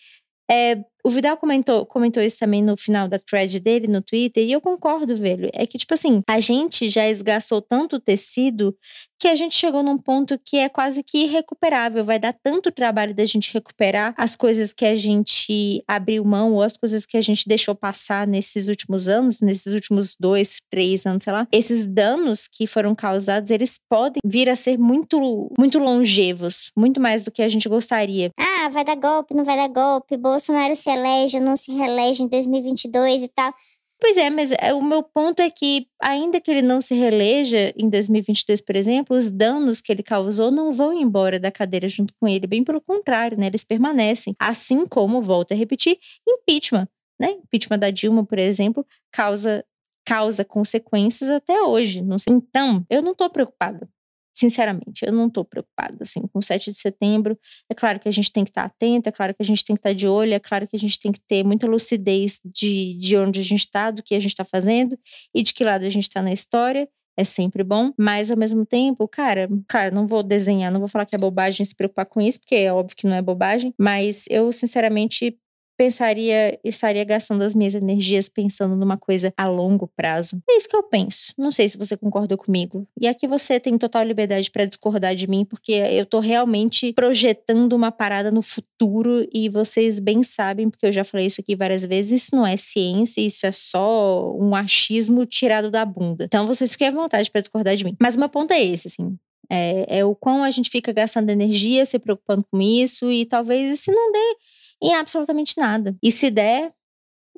é, 0.50 0.84
o 1.06 1.08
Vidal 1.08 1.36
comentou, 1.36 1.86
comentou 1.86 2.20
isso 2.20 2.36
também 2.36 2.60
no 2.60 2.76
final 2.76 3.06
da 3.06 3.16
thread 3.16 3.60
dele 3.60 3.86
no 3.86 4.02
Twitter, 4.02 4.44
e 4.44 4.50
eu 4.50 4.60
concordo, 4.60 5.14
velho. 5.16 5.48
É 5.52 5.64
que, 5.64 5.78
tipo 5.78 5.94
assim, 5.94 6.20
a 6.26 6.40
gente 6.40 6.88
já 6.88 7.08
esgaçou 7.08 7.62
tanto 7.62 8.00
tecido 8.00 8.76
que 9.18 9.28
a 9.28 9.36
gente 9.36 9.56
chegou 9.56 9.82
num 9.82 9.96
ponto 9.96 10.38
que 10.44 10.58
é 10.58 10.68
quase 10.68 11.02
que 11.02 11.18
irrecuperável. 11.25 12.04
Vai 12.04 12.18
dar 12.18 12.32
tanto 12.32 12.70
trabalho 12.70 13.14
da 13.14 13.25
gente 13.25 13.52
recuperar 13.52 14.14
as 14.16 14.36
coisas 14.36 14.72
que 14.72 14.84
a 14.84 14.94
gente 14.94 15.82
abriu 15.86 16.25
mão 16.25 16.54
ou 16.54 16.62
as 16.62 16.76
coisas 16.76 17.06
que 17.06 17.16
a 17.16 17.20
gente 17.20 17.48
deixou 17.48 17.75
passar 17.75 18.26
nesses 18.26 18.68
últimos 18.68 19.08
anos, 19.08 19.40
nesses 19.40 19.72
últimos 19.72 20.16
dois, 20.18 20.56
três 20.70 21.06
anos, 21.06 21.22
sei 21.22 21.32
lá. 21.32 21.46
Esses 21.52 21.86
danos 21.86 22.48
que 22.48 22.66
foram 22.66 22.94
causados, 22.94 23.50
eles 23.50 23.80
podem 23.88 24.20
vir 24.25 24.48
a 24.48 24.56
ser 24.56 24.78
muito, 24.78 25.50
muito 25.58 25.78
longevos, 25.78 26.70
muito 26.76 27.00
mais 27.00 27.25
do 27.25 27.30
que 27.30 27.42
a 27.42 27.48
gente 27.48 27.68
gostaria. 27.68 28.30
Ah, 28.38 28.68
vai 28.68 28.84
dar 28.84 28.96
golpe, 28.96 29.34
não 29.34 29.44
vai 29.44 29.56
dar 29.56 29.68
golpe, 29.68 30.16
Bolsonaro 30.16 30.75
se 30.76 30.90
elege 30.97 31.38
ou 31.38 31.43
não 31.43 31.57
se 31.57 31.73
reelege 31.73 32.23
em 32.23 32.29
2022 32.29 33.23
e 33.23 33.29
tal. 33.29 33.53
Pois 33.99 34.17
é, 34.19 34.29
mas 34.29 34.50
é, 34.53 34.75
o 34.75 34.83
meu 34.83 35.03
ponto 35.03 35.41
é 35.41 35.49
que, 35.49 35.88
ainda 36.03 36.38
que 36.38 36.50
ele 36.50 36.61
não 36.61 36.83
se 36.83 36.95
reeleja 36.95 37.73
em 37.75 37.88
2022, 37.88 38.61
por 38.61 38.76
exemplo, 38.76 39.17
os 39.17 39.31
danos 39.31 39.81
que 39.81 39.91
ele 39.91 40.03
causou 40.03 40.50
não 40.50 40.71
vão 40.73 40.93
embora 40.93 41.41
da 41.41 41.50
cadeira 41.50 41.88
junto 41.88 42.12
com 42.21 42.29
ele. 42.29 42.47
Bem 42.47 42.62
pelo 42.62 42.81
contrário, 42.81 43.38
né? 43.38 43.47
Eles 43.47 43.65
permanecem. 43.65 44.35
Assim 44.38 44.87
como, 44.87 45.23
volto 45.23 45.53
a 45.53 45.55
repetir, 45.55 45.99
impeachment. 46.29 46.88
Né? 47.19 47.31
Impeachment 47.45 47.79
da 47.79 47.91
Dilma, 47.91 48.25
por 48.26 48.38
exemplo, 48.38 48.85
causa, 49.11 49.65
causa 50.05 50.45
consequências 50.45 51.31
até 51.31 51.62
hoje. 51.62 52.05
Então, 52.29 52.85
eu 52.91 53.00
não 53.00 53.12
estou 53.12 53.31
preocupada 53.31 53.88
sinceramente, 54.37 55.05
eu 55.05 55.12
não 55.12 55.28
estou 55.28 55.45
preocupada, 55.45 55.97
assim, 56.00 56.21
com 56.21 56.38
o 56.38 56.43
7 56.43 56.71
de 56.71 56.76
setembro. 56.76 57.38
É 57.71 57.75
claro 57.75 57.99
que 57.99 58.07
a 58.07 58.12
gente 58.12 58.31
tem 58.31 58.45
que 58.45 58.50
estar 58.50 58.62
tá 58.62 58.66
atento, 58.66 59.09
é 59.09 59.12
claro 59.12 59.35
que 59.35 59.43
a 59.43 59.45
gente 59.45 59.64
tem 59.64 59.75
que 59.75 59.81
estar 59.81 59.90
tá 59.90 59.95
de 59.95 60.07
olho, 60.07 60.35
é 60.35 60.38
claro 60.38 60.69
que 60.69 60.76
a 60.76 60.78
gente 60.78 61.00
tem 61.00 61.11
que 61.11 61.21
ter 61.21 61.43
muita 61.43 61.66
lucidez 61.66 62.38
de, 62.45 62.95
de 62.95 63.16
onde 63.16 63.40
a 63.40 63.43
gente 63.43 63.61
está, 63.61 63.90
do 63.90 64.02
que 64.02 64.14
a 64.14 64.21
gente 64.21 64.33
está 64.33 64.45
fazendo 64.45 64.99
e 65.35 65.43
de 65.43 65.55
que 65.55 65.64
lado 65.64 65.87
a 65.87 65.90
gente 65.90 66.05
está 66.05 66.21
na 66.21 66.33
história. 66.33 66.87
É 67.19 67.25
sempre 67.25 67.64
bom, 67.64 67.95
mas 67.99 68.31
ao 68.31 68.37
mesmo 68.37 68.66
tempo, 68.66 69.09
cara, 69.09 69.49
cara, 69.66 69.90
não 69.90 70.07
vou 70.07 70.23
desenhar, 70.23 70.71
não 70.71 70.81
vou 70.81 70.88
falar 70.88 71.07
que 71.07 71.16
é 71.16 71.19
bobagem 71.19 71.64
se 71.64 71.75
preocupar 71.75 72.05
com 72.05 72.21
isso, 72.21 72.38
porque 72.38 72.55
é 72.55 72.71
óbvio 72.71 72.95
que 72.95 73.07
não 73.07 73.16
é 73.16 73.23
bobagem, 73.23 73.73
mas 73.78 74.26
eu 74.28 74.52
sinceramente 74.52 75.35
pensaria, 75.76 76.59
estaria 76.64 77.04
gastando 77.04 77.42
as 77.42 77.54
minhas 77.54 77.75
energias 77.75 78.28
pensando 78.28 78.76
numa 78.76 78.97
coisa 78.97 79.33
a 79.37 79.47
longo 79.47 79.87
prazo. 79.87 80.40
É 80.49 80.56
isso 80.56 80.68
que 80.68 80.76
eu 80.76 80.83
penso. 80.83 81.33
Não 81.37 81.50
sei 81.50 81.68
se 81.68 81.76
você 81.76 81.97
concorda 81.97 82.37
comigo. 82.37 82.87
E 83.00 83.06
aqui 83.06 83.26
você 83.26 83.61
tem 83.61 83.76
total 83.76 84.02
liberdade 84.04 84.50
para 84.50 84.64
discordar 84.64 85.14
de 85.14 85.28
mim, 85.28 85.45
porque 85.45 85.73
eu 85.73 86.06
tô 86.06 86.18
realmente 86.18 86.92
projetando 86.92 87.73
uma 87.75 87.92
parada 87.92 88.30
no 88.30 88.42
futuro 88.42 89.28
e 89.33 89.49
vocês 89.49 90.00
bem 90.00 90.23
sabem, 90.23 90.71
porque 90.71 90.87
eu 90.87 90.92
já 90.92 91.04
falei 91.04 91.26
isso 91.26 91.40
aqui 91.40 91.54
várias 91.54 91.85
vezes, 91.85 92.23
isso 92.23 92.37
não 92.37 92.47
é 92.47 92.56
ciência, 92.56 93.21
isso 93.21 93.47
é 93.47 93.52
só 93.52 94.35
um 94.37 94.54
achismo 94.54 95.26
tirado 95.26 95.71
da 95.71 95.85
bunda. 95.85 96.25
Então 96.25 96.47
vocês 96.47 96.73
fiquem 96.73 96.88
à 96.88 96.90
vontade 96.90 97.30
para 97.30 97.40
discordar 97.40 97.76
de 97.76 97.85
mim. 97.85 97.97
Mas 98.00 98.14
o 98.14 98.18
meu 98.18 98.28
ponto 98.28 98.52
é 98.52 98.62
esse, 98.62 98.88
assim. 98.88 99.16
É, 99.50 99.99
é 99.99 100.04
o 100.04 100.14
quão 100.14 100.42
a 100.42 100.50
gente 100.50 100.71
fica 100.71 100.92
gastando 100.92 101.30
energia 101.30 101.87
se 101.87 101.99
preocupando 101.99 102.45
com 102.50 102.61
isso 102.61 103.11
e 103.12 103.25
talvez 103.25 103.80
se 103.80 103.92
não 103.92 104.11
dê 104.11 104.37
em 104.83 104.95
absolutamente 104.95 105.59
nada. 105.59 105.97
E 106.02 106.11
se 106.11 106.30
der, 106.30 106.73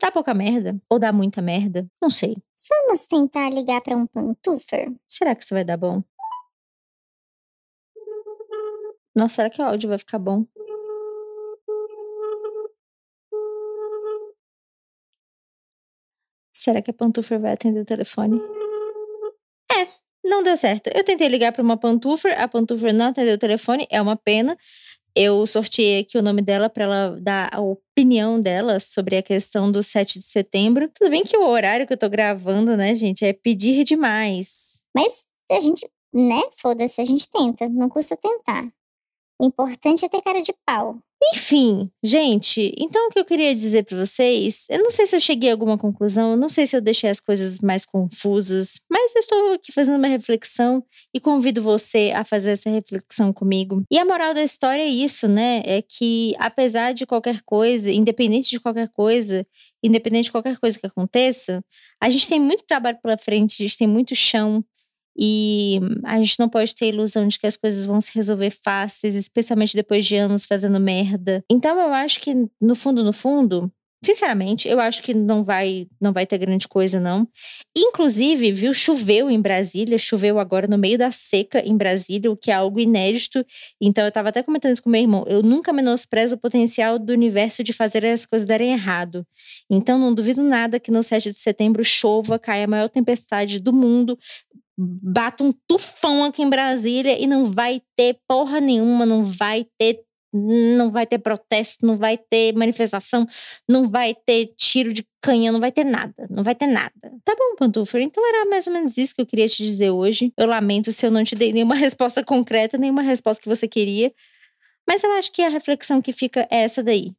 dá 0.00 0.10
pouca 0.10 0.34
merda. 0.34 0.80
Ou 0.88 0.98
dá 0.98 1.12
muita 1.12 1.40
merda. 1.42 1.88
Não 2.00 2.10
sei. 2.10 2.36
Vamos 2.68 3.06
tentar 3.06 3.50
ligar 3.50 3.80
para 3.80 3.96
um 3.96 4.06
pantufer? 4.06 4.92
Será 5.08 5.34
que 5.34 5.42
isso 5.42 5.54
vai 5.54 5.64
dar 5.64 5.76
bom? 5.76 6.02
Nossa, 9.16 9.36
será 9.36 9.50
que 9.50 9.62
o 9.62 9.64
áudio 9.64 9.88
vai 9.88 9.98
ficar 9.98 10.18
bom? 10.18 10.44
Será 16.54 16.82
que 16.82 16.90
a 16.90 16.94
pantufer 16.94 17.40
vai 17.40 17.52
atender 17.52 17.80
o 17.80 17.84
telefone? 17.84 18.40
É, 19.72 19.88
não 20.24 20.42
deu 20.42 20.56
certo. 20.56 20.88
Eu 20.94 21.04
tentei 21.04 21.28
ligar 21.28 21.52
para 21.52 21.62
uma 21.62 21.76
pantufer, 21.76 22.40
a 22.40 22.46
pantufer 22.48 22.92
não 22.92 23.06
atendeu 23.06 23.34
o 23.34 23.38
telefone, 23.38 23.86
é 23.90 24.02
uma 24.02 24.16
pena 24.16 24.56
eu 25.14 25.46
sorteei 25.46 26.00
aqui 26.00 26.16
o 26.18 26.22
nome 26.22 26.42
dela 26.42 26.68
para 26.68 26.84
ela 26.84 27.20
dar 27.20 27.50
a 27.52 27.60
opinião 27.60 28.40
dela 28.40 28.78
sobre 28.80 29.16
a 29.16 29.22
questão 29.22 29.70
do 29.70 29.82
7 29.82 30.18
de 30.18 30.24
setembro. 30.24 30.88
Tudo 30.94 31.10
bem 31.10 31.24
que 31.24 31.36
o 31.36 31.46
horário 31.46 31.86
que 31.86 31.92
eu 31.92 31.98
tô 31.98 32.08
gravando, 32.08 32.76
né, 32.76 32.94
gente, 32.94 33.24
é 33.24 33.32
pedir 33.32 33.84
demais. 33.84 34.82
Mas 34.94 35.26
a 35.50 35.60
gente, 35.60 35.88
né, 36.12 36.40
foda-se, 36.56 37.00
a 37.00 37.04
gente 37.04 37.28
tenta, 37.28 37.68
não 37.68 37.88
custa 37.88 38.16
tentar. 38.16 38.68
O 39.40 39.46
importante 39.46 40.04
é 40.04 40.08
ter 40.08 40.20
cara 40.22 40.42
de 40.42 40.52
pau. 40.66 40.98
Enfim, 41.34 41.90
gente, 42.02 42.72
então 42.78 43.08
o 43.08 43.10
que 43.10 43.18
eu 43.18 43.24
queria 43.24 43.52
dizer 43.52 43.84
para 43.84 43.98
vocês, 44.06 44.66
eu 44.70 44.80
não 44.82 44.90
sei 44.90 45.04
se 45.04 45.16
eu 45.16 45.20
cheguei 45.20 45.50
a 45.50 45.52
alguma 45.52 45.76
conclusão, 45.76 46.30
eu 46.30 46.36
não 46.36 46.48
sei 46.48 46.64
se 46.64 46.76
eu 46.76 46.80
deixei 46.80 47.10
as 47.10 47.18
coisas 47.18 47.58
mais 47.58 47.84
confusas, 47.84 48.80
mas 48.88 49.14
eu 49.16 49.20
estou 49.20 49.52
aqui 49.52 49.72
fazendo 49.72 49.96
uma 49.98 50.06
reflexão 50.06 50.82
e 51.12 51.18
convido 51.18 51.60
você 51.60 52.12
a 52.14 52.24
fazer 52.24 52.50
essa 52.50 52.70
reflexão 52.70 53.32
comigo. 53.32 53.82
E 53.90 53.98
a 53.98 54.04
moral 54.04 54.32
da 54.32 54.42
história 54.42 54.82
é 54.82 54.88
isso, 54.88 55.26
né? 55.26 55.60
É 55.64 55.82
que 55.82 56.34
apesar 56.38 56.92
de 56.92 57.04
qualquer 57.04 57.42
coisa, 57.44 57.90
independente 57.90 58.50
de 58.50 58.60
qualquer 58.60 58.88
coisa, 58.88 59.44
independente 59.82 60.26
de 60.26 60.32
qualquer 60.32 60.56
coisa 60.58 60.78
que 60.78 60.86
aconteça, 60.86 61.64
a 62.00 62.08
gente 62.08 62.28
tem 62.28 62.38
muito 62.38 62.62
trabalho 62.64 62.98
pela 63.02 63.18
frente, 63.18 63.60
a 63.60 63.66
gente 63.66 63.76
tem 63.76 63.88
muito 63.88 64.14
chão, 64.14 64.64
e 65.18 65.80
a 66.04 66.18
gente 66.18 66.38
não 66.38 66.48
pode 66.48 66.74
ter 66.74 66.88
ilusão 66.88 67.26
de 67.26 67.38
que 67.38 67.46
as 67.46 67.56
coisas 67.56 67.84
vão 67.84 68.00
se 68.00 68.12
resolver 68.14 68.50
fáceis, 68.50 69.14
especialmente 69.14 69.74
depois 69.74 70.06
de 70.06 70.14
anos 70.14 70.44
fazendo 70.44 70.78
merda. 70.78 71.44
Então 71.50 71.78
eu 71.78 71.92
acho 71.92 72.20
que 72.20 72.34
no 72.60 72.76
fundo, 72.76 73.02
no 73.02 73.12
fundo, 73.12 73.72
Sinceramente, 74.04 74.68
eu 74.68 74.78
acho 74.78 75.02
que 75.02 75.12
não 75.12 75.42
vai, 75.42 75.88
não 76.00 76.12
vai 76.12 76.24
ter 76.24 76.38
grande 76.38 76.68
coisa, 76.68 77.00
não. 77.00 77.26
Inclusive, 77.76 78.52
viu, 78.52 78.72
choveu 78.72 79.28
em 79.28 79.40
Brasília, 79.40 79.98
choveu 79.98 80.38
agora 80.38 80.68
no 80.68 80.78
meio 80.78 80.96
da 80.96 81.10
seca 81.10 81.58
em 81.66 81.76
Brasília, 81.76 82.30
o 82.30 82.36
que 82.36 82.52
é 82.52 82.54
algo 82.54 82.78
inédito. 82.78 83.44
Então, 83.80 84.04
eu 84.04 84.08
estava 84.08 84.28
até 84.28 84.40
comentando 84.40 84.72
isso 84.72 84.82
com 84.84 84.88
meu 84.88 85.00
irmão. 85.00 85.24
Eu 85.26 85.42
nunca 85.42 85.72
menosprezo 85.72 86.36
o 86.36 86.38
potencial 86.38 86.96
do 86.96 87.12
universo 87.12 87.64
de 87.64 87.72
fazer 87.72 88.06
as 88.06 88.24
coisas 88.24 88.46
darem 88.46 88.70
errado. 88.70 89.26
Então, 89.68 89.98
não 89.98 90.14
duvido 90.14 90.44
nada 90.44 90.78
que 90.78 90.92
no 90.92 91.02
7 91.02 91.32
de 91.32 91.38
setembro 91.38 91.84
chova, 91.84 92.38
caia 92.38 92.66
a 92.66 92.68
maior 92.68 92.88
tempestade 92.88 93.58
do 93.58 93.72
mundo, 93.72 94.16
bata 94.78 95.42
um 95.42 95.52
tufão 95.66 96.22
aqui 96.24 96.42
em 96.42 96.48
Brasília 96.48 97.20
e 97.20 97.26
não 97.26 97.44
vai 97.44 97.82
ter 97.96 98.18
porra 98.28 98.60
nenhuma, 98.60 99.04
não 99.04 99.24
vai 99.24 99.66
ter 99.76 100.00
não 100.30 100.90
vai 100.90 101.06
ter 101.06 101.18
protesto, 101.18 101.86
não 101.86 101.96
vai 101.96 102.18
ter 102.18 102.52
manifestação, 102.54 103.26
não 103.66 103.88
vai 103.88 104.14
ter 104.14 104.52
tiro 104.58 104.92
de 104.92 105.02
canhão, 105.22 105.54
não 105.54 105.60
vai 105.60 105.72
ter 105.72 105.84
nada, 105.84 106.26
não 106.28 106.42
vai 106.42 106.54
ter 106.54 106.66
nada. 106.66 106.92
Tá 107.24 107.34
bom, 107.34 107.56
Pantufer, 107.56 108.02
então 108.02 108.22
era 108.28 108.44
mais 108.44 108.66
ou 108.66 108.72
menos 108.72 108.98
isso 108.98 109.14
que 109.14 109.22
eu 109.22 109.26
queria 109.26 109.48
te 109.48 109.62
dizer 109.62 109.90
hoje. 109.90 110.30
Eu 110.36 110.46
lamento 110.46 110.92
se 110.92 111.06
eu 111.06 111.10
não 111.10 111.24
te 111.24 111.34
dei 111.34 111.50
nenhuma 111.50 111.74
resposta 111.76 112.22
concreta, 112.22 112.76
nenhuma 112.76 113.00
resposta 113.00 113.42
que 113.42 113.48
você 113.48 113.66
queria, 113.66 114.12
mas 114.86 115.02
eu 115.02 115.10
acho 115.12 115.32
que 115.32 115.42
a 115.42 115.48
reflexão 115.48 116.02
que 116.02 116.12
fica 116.12 116.46
é 116.50 116.58
essa 116.58 116.82
daí. 116.82 117.14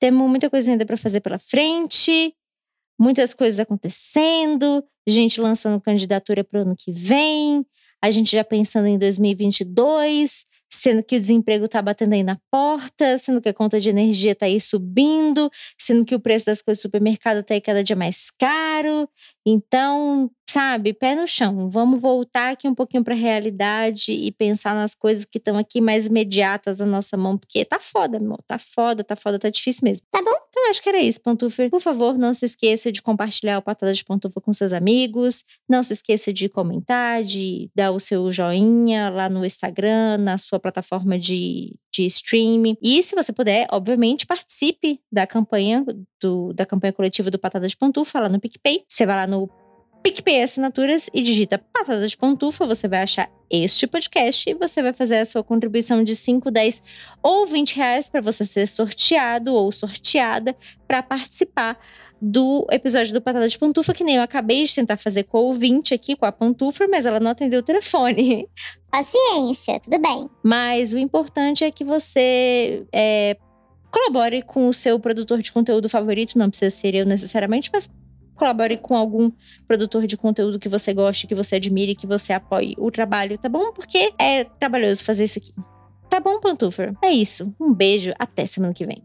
Temos 0.00 0.28
muita 0.28 0.50
coisa 0.50 0.72
ainda 0.72 0.84
para 0.84 0.96
fazer 0.96 1.20
pela 1.20 1.38
frente, 1.38 2.34
muitas 2.98 3.32
coisas 3.32 3.60
acontecendo, 3.60 4.84
gente 5.10 5.40
lançando 5.40 5.80
candidatura 5.80 6.44
para 6.44 6.60
o 6.60 6.62
ano 6.62 6.76
que 6.76 6.92
vem, 6.92 7.64
a 8.02 8.10
gente 8.10 8.32
já 8.32 8.44
pensando 8.44 8.86
em 8.86 8.98
2022, 8.98 10.44
sendo 10.70 11.02
que 11.02 11.16
o 11.16 11.20
desemprego 11.20 11.66
tá 11.68 11.80
batendo 11.80 12.12
aí 12.14 12.22
na 12.22 12.38
porta, 12.50 13.16
sendo 13.16 13.40
que 13.40 13.48
a 13.48 13.54
conta 13.54 13.80
de 13.80 13.88
energia 13.88 14.34
tá 14.34 14.46
aí 14.46 14.60
subindo, 14.60 15.50
sendo 15.78 16.04
que 16.04 16.14
o 16.14 16.20
preço 16.20 16.46
das 16.46 16.60
coisas 16.60 16.80
do 16.80 16.82
supermercado 16.82 17.42
tá 17.42 17.54
aí 17.54 17.60
cada 17.60 17.82
dia 17.82 17.96
mais 17.96 18.30
caro. 18.38 19.08
Então, 19.46 20.30
sabe, 20.48 20.92
pé 20.92 21.14
no 21.14 21.26
chão. 21.26 21.68
Vamos 21.68 22.00
voltar 22.00 22.52
aqui 22.52 22.68
um 22.68 22.74
pouquinho 22.74 23.02
para 23.02 23.12
a 23.14 23.16
realidade 23.16 24.12
e 24.12 24.30
pensar 24.30 24.74
nas 24.74 24.94
coisas 24.94 25.24
que 25.24 25.38
estão 25.38 25.58
aqui 25.58 25.80
mais 25.80 26.06
imediatas 26.06 26.80
à 26.80 26.86
nossa 26.86 27.16
mão, 27.16 27.36
porque 27.36 27.64
tá 27.64 27.80
foda, 27.80 28.20
meu. 28.20 28.38
Tá 28.46 28.58
foda, 28.58 29.02
tá 29.02 29.16
foda, 29.16 29.38
tá 29.38 29.50
difícil 29.50 29.80
mesmo. 29.82 30.06
Tá 30.10 30.22
bom? 30.22 30.34
Então, 30.48 30.70
acho 30.70 30.80
que 30.80 30.88
era 30.88 31.00
isso, 31.00 31.20
Pantufa. 31.20 31.68
Por 31.68 31.80
favor, 31.80 32.16
não 32.16 32.32
se 32.32 32.46
esqueça 32.46 32.92
de 32.92 33.02
compartilhar 33.02 33.58
o 33.58 33.62
Patada 33.62 33.92
de 33.92 34.04
Pantufa 34.04 34.40
com 34.40 34.52
seus 34.52 34.72
amigos. 34.72 35.44
Não 35.68 35.82
se 35.82 35.92
esqueça 35.92 36.32
de 36.32 36.48
comentar, 36.48 37.24
de 37.24 37.68
dar 37.74 37.90
o 37.90 37.98
seu 37.98 38.30
joinha 38.30 39.10
lá 39.10 39.28
no 39.28 39.44
Instagram, 39.44 40.18
na 40.18 40.38
sua 40.38 40.60
plataforma 40.60 41.18
de, 41.18 41.74
de 41.92 42.06
streaming. 42.06 42.76
E 42.80 43.02
se 43.02 43.16
você 43.16 43.32
puder, 43.32 43.66
obviamente, 43.72 44.24
participe 44.26 45.00
da 45.10 45.26
campanha 45.26 45.84
do, 46.24 46.52
da 46.54 46.64
campanha 46.64 46.92
coletiva 46.92 47.30
do 47.30 47.38
Patada 47.38 47.66
de 47.66 47.76
Pantufa 47.76 48.20
lá 48.20 48.28
no 48.28 48.40
PicPay. 48.40 48.84
Você 48.88 49.04
vai 49.04 49.16
lá 49.16 49.26
no 49.34 49.50
PicPay 50.02 50.42
Assinaturas 50.42 51.08
e 51.14 51.22
digita 51.22 51.58
Patada 51.58 52.06
de 52.06 52.16
Pantufa, 52.16 52.66
você 52.66 52.86
vai 52.86 53.02
achar 53.02 53.30
este 53.50 53.86
podcast 53.86 54.48
e 54.48 54.54
você 54.54 54.82
vai 54.82 54.92
fazer 54.92 55.16
a 55.16 55.24
sua 55.24 55.42
contribuição 55.42 56.04
de 56.04 56.14
5, 56.14 56.50
10 56.50 56.82
ou 57.22 57.46
20 57.46 57.76
reais 57.76 58.08
para 58.08 58.20
você 58.20 58.44
ser 58.44 58.66
sorteado 58.66 59.54
ou 59.54 59.72
sorteada 59.72 60.54
para 60.86 61.02
participar 61.02 61.78
do 62.20 62.66
episódio 62.70 63.14
do 63.14 63.20
Patada 63.20 63.48
de 63.48 63.58
Pantufa, 63.58 63.94
que 63.94 64.04
nem 64.04 64.16
eu 64.16 64.22
acabei 64.22 64.64
de 64.64 64.74
tentar 64.74 64.98
fazer 64.98 65.24
com 65.24 65.38
o 65.38 65.44
ouvinte 65.48 65.94
aqui, 65.94 66.14
com 66.14 66.26
a 66.26 66.32
Pantufa, 66.32 66.86
mas 66.86 67.06
ela 67.06 67.18
não 67.18 67.30
atendeu 67.30 67.60
o 67.60 67.62
telefone. 67.62 68.46
Paciência, 68.90 69.80
tudo 69.80 69.98
bem. 69.98 70.28
Mas 70.42 70.92
o 70.92 70.98
importante 70.98 71.64
é 71.64 71.70
que 71.70 71.82
você 71.82 72.84
é, 72.92 73.36
colabore 73.90 74.42
com 74.42 74.68
o 74.68 74.72
seu 74.72 75.00
produtor 75.00 75.40
de 75.40 75.50
conteúdo 75.50 75.88
favorito, 75.88 76.38
não 76.38 76.50
precisa 76.50 76.70
ser 76.70 76.94
eu 76.94 77.06
necessariamente, 77.06 77.70
mas 77.72 77.88
colabore 78.34 78.76
com 78.76 78.96
algum 78.96 79.30
produtor 79.66 80.06
de 80.06 80.16
conteúdo 80.16 80.58
que 80.58 80.68
você 80.68 80.92
goste, 80.92 81.26
que 81.26 81.34
você 81.34 81.56
admire, 81.56 81.94
que 81.94 82.06
você 82.06 82.32
apoie 82.32 82.74
o 82.78 82.90
trabalho, 82.90 83.38
tá 83.38 83.48
bom? 83.48 83.72
Porque 83.72 84.12
é 84.18 84.44
trabalhoso 84.44 85.04
fazer 85.04 85.24
isso 85.24 85.38
aqui. 85.38 85.52
Tá 86.08 86.20
bom, 86.20 86.38
Pantufa? 86.40 86.94
É 87.02 87.10
isso. 87.10 87.54
Um 87.60 87.72
beijo, 87.72 88.12
até 88.18 88.46
semana 88.46 88.74
que 88.74 88.86
vem. 88.86 89.02